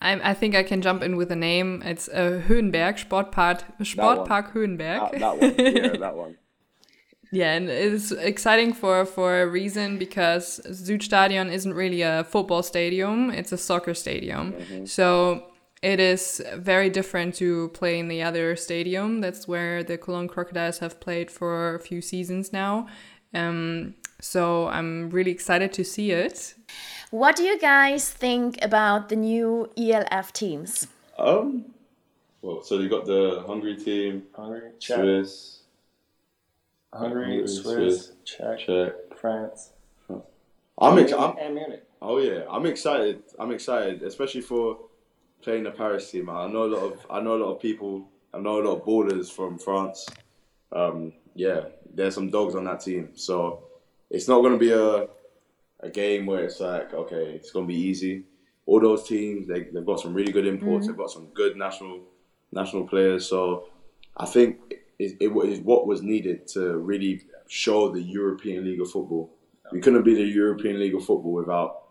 [0.01, 1.83] I, I think I can jump in with a name.
[1.85, 5.11] It's uh, Höhenberg, Sportpark, Sportpark Höhenberg.
[5.11, 6.39] That, that one, yeah, that one.
[7.33, 13.31] Yeah, and it's exciting for, for a reason because Südstadion isn't really a football stadium,
[13.31, 14.53] it's a soccer stadium.
[14.53, 14.87] Mm -hmm.
[14.87, 15.43] So
[15.83, 19.21] it is very different to play in the other stadium.
[19.23, 22.87] That's where the Cologne Crocodiles have played for a few seasons now.
[23.35, 26.55] Um, so I'm really excited to see it.
[27.11, 30.87] What do you guys think about the new ELF teams?
[31.19, 31.67] Um,
[32.41, 35.59] well, so you got the Hungary team, Hungary, Czech, Swiss,
[36.95, 38.93] Hungary, Hungary, Swiss, Swiss, Czech, Czech.
[39.21, 39.73] France,
[40.79, 41.85] I'm, ex- I'm and Munich.
[42.01, 43.23] Oh yeah, I'm excited.
[43.39, 44.79] I'm excited, especially for
[45.43, 46.31] playing the Paris team.
[46.31, 48.09] I know a lot of I know a lot of people.
[48.33, 50.09] I know a lot of ballers from France.
[50.73, 51.63] Um, yeah,
[51.93, 53.65] there's some dogs on that team, so
[54.13, 55.09] it's not going to be a
[55.81, 58.25] a game where it's like okay, it's going to be easy.
[58.67, 60.87] All those teams, they they've got some really good imports.
[60.87, 61.03] They've mm-hmm.
[61.03, 62.01] got some good national
[62.53, 63.27] national players.
[63.27, 63.69] So
[64.17, 68.81] I think it, it, it is what was needed to really show the European League
[68.81, 69.31] of Football.
[69.73, 71.83] We couldn't be the European League of Football without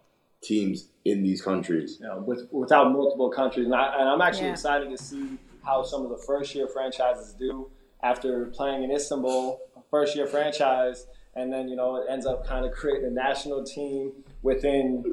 [0.42, 1.98] teams in these countries.
[2.00, 3.66] you know, with, without multiple countries.
[3.66, 4.54] And, I, and I'm actually Yeah.
[4.54, 7.70] excited to see how some of the first year franchises do
[8.04, 9.60] after playing in Istanbul,
[9.90, 13.64] first year franchise, and then, you know, it ends up kind of creating a national
[13.64, 14.12] team
[14.42, 15.12] within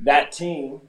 [0.00, 0.80] that team.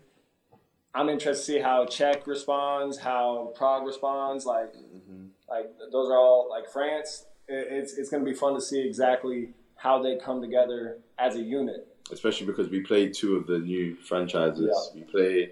[0.94, 4.46] I'm interested to see how Czech responds, how Prague responds.
[4.46, 5.28] Like, mm-hmm.
[5.50, 7.26] like those are all like France.
[7.48, 11.42] It's it's going to be fun to see exactly how they come together as a
[11.42, 11.88] unit.
[12.12, 14.92] Especially because we played two of the new franchises.
[14.94, 15.02] Yeah.
[15.02, 15.52] We play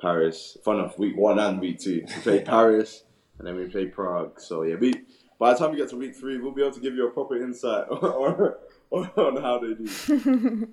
[0.00, 0.56] Paris.
[0.64, 2.04] Fun enough, week one and week two.
[2.06, 3.04] We played Paris
[3.38, 4.40] and then we played Prague.
[4.40, 4.92] So yeah, we
[5.38, 7.10] by the time we get to week three, we'll be able to give you a
[7.10, 8.54] proper insight on,
[8.90, 10.68] on, on how they do.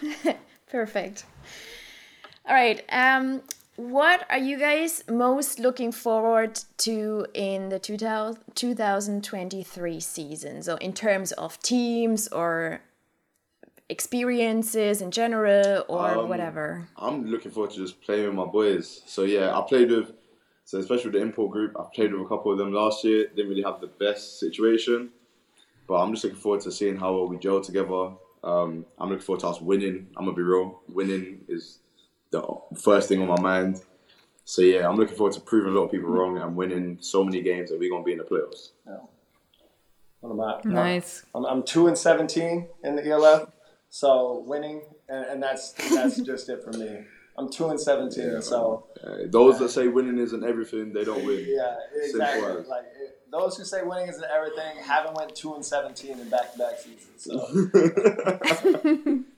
[0.70, 1.24] Perfect.
[2.48, 2.84] All right.
[2.90, 3.42] Um,
[3.76, 10.62] what are you guys most looking forward to in the 2000, 2023 season?
[10.62, 12.80] So, in terms of teams or
[13.88, 16.88] experiences in general or Um, whatever.
[16.96, 19.02] I'm looking forward to just playing with my boys.
[19.06, 20.12] So yeah, I played with,
[20.66, 23.28] so especially with the import group, I played with a couple of them last year.
[23.28, 25.10] Didn't really have the best situation,
[25.86, 28.10] but I'm just looking forward to seeing how well we gel together.
[28.42, 30.08] Um, I'm looking forward to us winning.
[30.16, 30.80] I'm gonna be real.
[30.88, 31.78] Winning is
[32.32, 32.42] the
[32.76, 33.80] first thing on my mind.
[34.44, 37.22] So yeah, I'm looking forward to proving a lot of people wrong and winning so
[37.22, 38.70] many games that we're gonna be in the playoffs.
[40.18, 40.60] What am I?
[40.64, 41.24] Nice.
[41.32, 43.50] I'm, I'm two and seventeen in the ELF,
[43.88, 47.04] so winning, and, and that's that's just it for me.
[47.38, 51.44] I'm two and seventeen, so Uh, those that say winning isn't everything, they don't win.
[51.46, 52.64] yeah, exactly.
[52.64, 56.78] Like it, those who say winning isn't everything haven't went two and seventeen in back-to-back
[56.78, 57.22] seasons.
[57.24, 57.32] So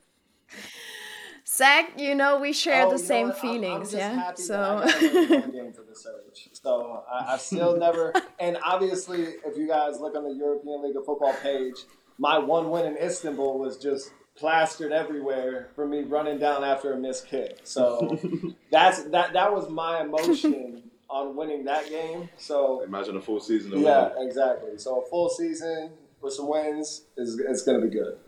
[1.47, 3.37] Zach, you know we share Oh, the you know same what?
[3.37, 4.15] I'm- I'm feelings, just yeah?
[4.15, 4.53] happy So.
[4.85, 6.51] that I got one game for the surge.
[6.53, 10.97] So I, I still never, and obviously, if you guys look on the European League
[10.97, 11.75] of Football page,
[12.19, 16.97] my one win in Istanbul was just plastered everywhere for me running down after a
[16.97, 17.61] missed kick.
[17.65, 18.19] So
[18.71, 19.33] that's that.
[19.33, 22.29] That was my emotion on winning that game.
[22.37, 24.29] So Imagine a full season of yeah, winning.
[24.29, 24.79] exactly.
[24.79, 28.19] So a full season with some wins is it's going to be good.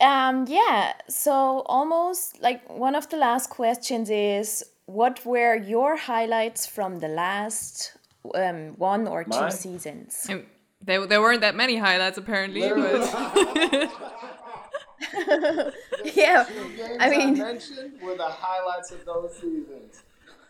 [0.00, 6.66] Um, yeah, so almost like one of the last questions is what were your highlights
[6.66, 7.92] from the last
[8.34, 9.50] um, one or two Mine?
[9.52, 10.26] seasons?
[10.28, 10.44] And
[10.82, 13.90] there, there weren't that many highlights apparently, but
[16.14, 16.46] yeah,
[17.00, 20.02] I mean- mentioned were the highlights of those seasons.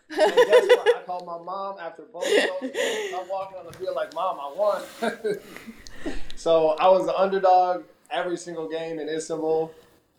[0.09, 0.97] And guess what?
[0.97, 2.31] I called my mom after both of
[2.61, 3.13] those games.
[3.19, 4.83] I'm walking on the field like, Mom, I won.
[6.35, 9.71] so I was the underdog every single game in Istanbul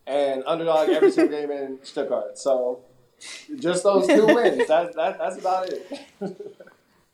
[0.07, 2.39] and underdog every single game in Stuttgart.
[2.39, 2.81] So
[3.57, 4.67] just those two wins.
[4.67, 6.09] That, that, that's about it.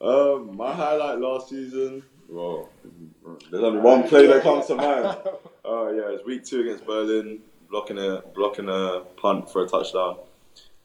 [0.01, 2.03] Um, my highlight last season.
[2.31, 2.69] Well,
[3.51, 5.17] there's only one play that comes to mind.
[5.63, 10.17] Oh yeah, it's week two against Berlin, blocking a blocking a punt for a touchdown.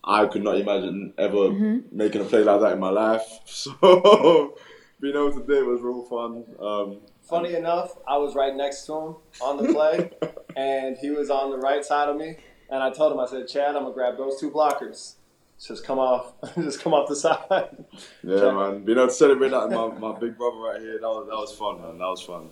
[0.03, 1.49] I could not imagine ever
[1.91, 3.23] making a play like that in my life.
[3.45, 4.55] So
[5.01, 6.43] being able to do it was real fun.
[6.59, 10.11] Um, Funny enough, I was right next to him on the play,
[10.55, 12.37] and he was on the right side of me.
[12.69, 15.15] And I told him, I said, Chad, I'm gonna grab those two blockers.
[15.59, 17.85] Just come off, just come off the side.
[18.23, 21.07] yeah, man, being able to celebrate that with my, my big brother right here, that
[21.07, 21.97] was that was fun, man.
[21.97, 22.49] That was fun.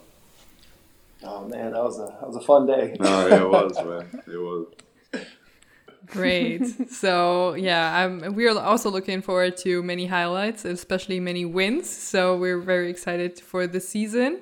[1.23, 2.95] Oh man, that was a that was a fun day.
[2.99, 4.23] No, yeah, it was, man.
[4.27, 4.67] It was.
[6.07, 6.91] great.
[6.91, 11.89] so yeah, I'm, we're also looking forward to many highlights, especially many wins.
[11.89, 14.41] So we're very excited for the season.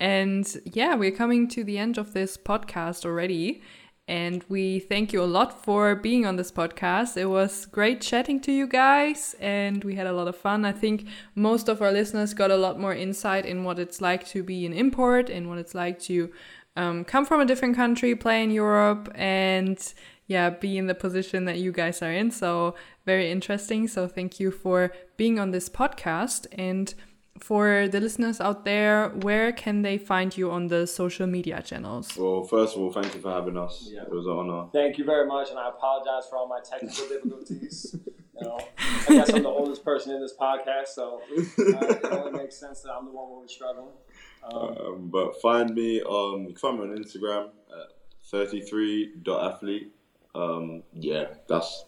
[0.00, 3.62] And yeah, we're coming to the end of this podcast already.
[4.08, 7.16] And we thank you a lot for being on this podcast.
[7.16, 10.64] It was great chatting to you guys, and we had a lot of fun.
[10.64, 14.26] I think most of our listeners got a lot more insight in what it's like
[14.28, 16.32] to be an import and what it's like to
[16.74, 19.94] um, come from a different country, play in Europe, and
[20.26, 22.30] yeah, be in the position that you guys are in.
[22.30, 22.74] So
[23.04, 23.86] very interesting.
[23.86, 26.46] So thank you for being on this podcast.
[26.52, 26.94] And
[27.42, 32.16] for the listeners out there, where can they find you on the social media channels?
[32.16, 33.88] Well, first of all, thank you for having us.
[33.92, 34.02] Yeah.
[34.02, 34.68] It was an honor.
[34.72, 37.96] Thank you very much, and I apologize for all my technical difficulties.
[38.40, 38.58] You know,
[39.08, 42.80] I guess I'm the oldest person in this podcast, so uh, it only makes sense
[42.80, 43.90] that I'm the one where we're struggling.
[44.42, 47.88] Um, Um, but find me on, you find me on Instagram at
[48.32, 49.92] 33.athlete.
[50.34, 51.84] Um, yeah, that's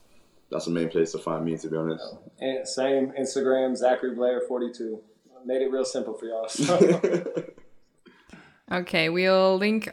[0.50, 2.05] that's the main place to find me, to be honest.
[2.40, 5.00] and same Instagram, Zachary Blair 42.
[5.45, 6.49] Made it real simple for y'all.
[6.49, 7.45] So.
[8.72, 9.90] Okay, we'll link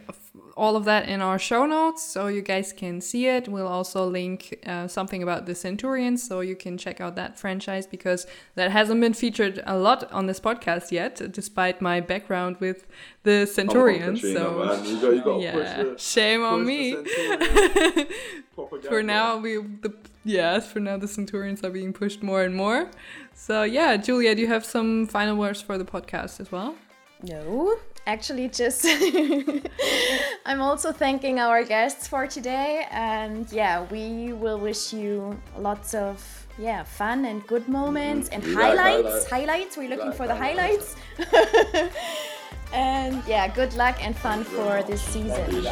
[0.56, 3.50] all of that in our show notes so you guys can see it.
[3.50, 7.86] We'll also link uh, something about the Centurions so you can check out that franchise
[7.86, 12.88] because that hasn't been featured a lot on this podcast yet, despite my background with
[13.24, 14.22] the Centurions.
[14.22, 14.84] Katrina, so.
[14.84, 16.96] You got, you got yeah, the, shame on me.
[16.96, 18.08] the Centurion
[18.56, 18.90] propaganda.
[18.90, 19.94] for now, we the
[20.24, 22.90] yes, for now the Centurions are being pushed more and more.
[23.34, 26.76] So yeah, Giulia, do you have some final words for the podcast as well?
[27.24, 27.76] No,
[28.08, 28.84] actually, just
[30.46, 36.18] I'm also thanking our guests for today, and yeah, we will wish you lots of
[36.58, 39.08] yeah fun and good moments and We like highlights.
[39.08, 39.30] highlights.
[39.30, 39.78] Highlights.
[39.78, 40.96] We're looking like for the highlights.
[41.18, 41.96] highlights.
[42.74, 45.64] and yeah, good luck and fun for this season.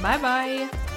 [0.00, 0.91] Bye bye.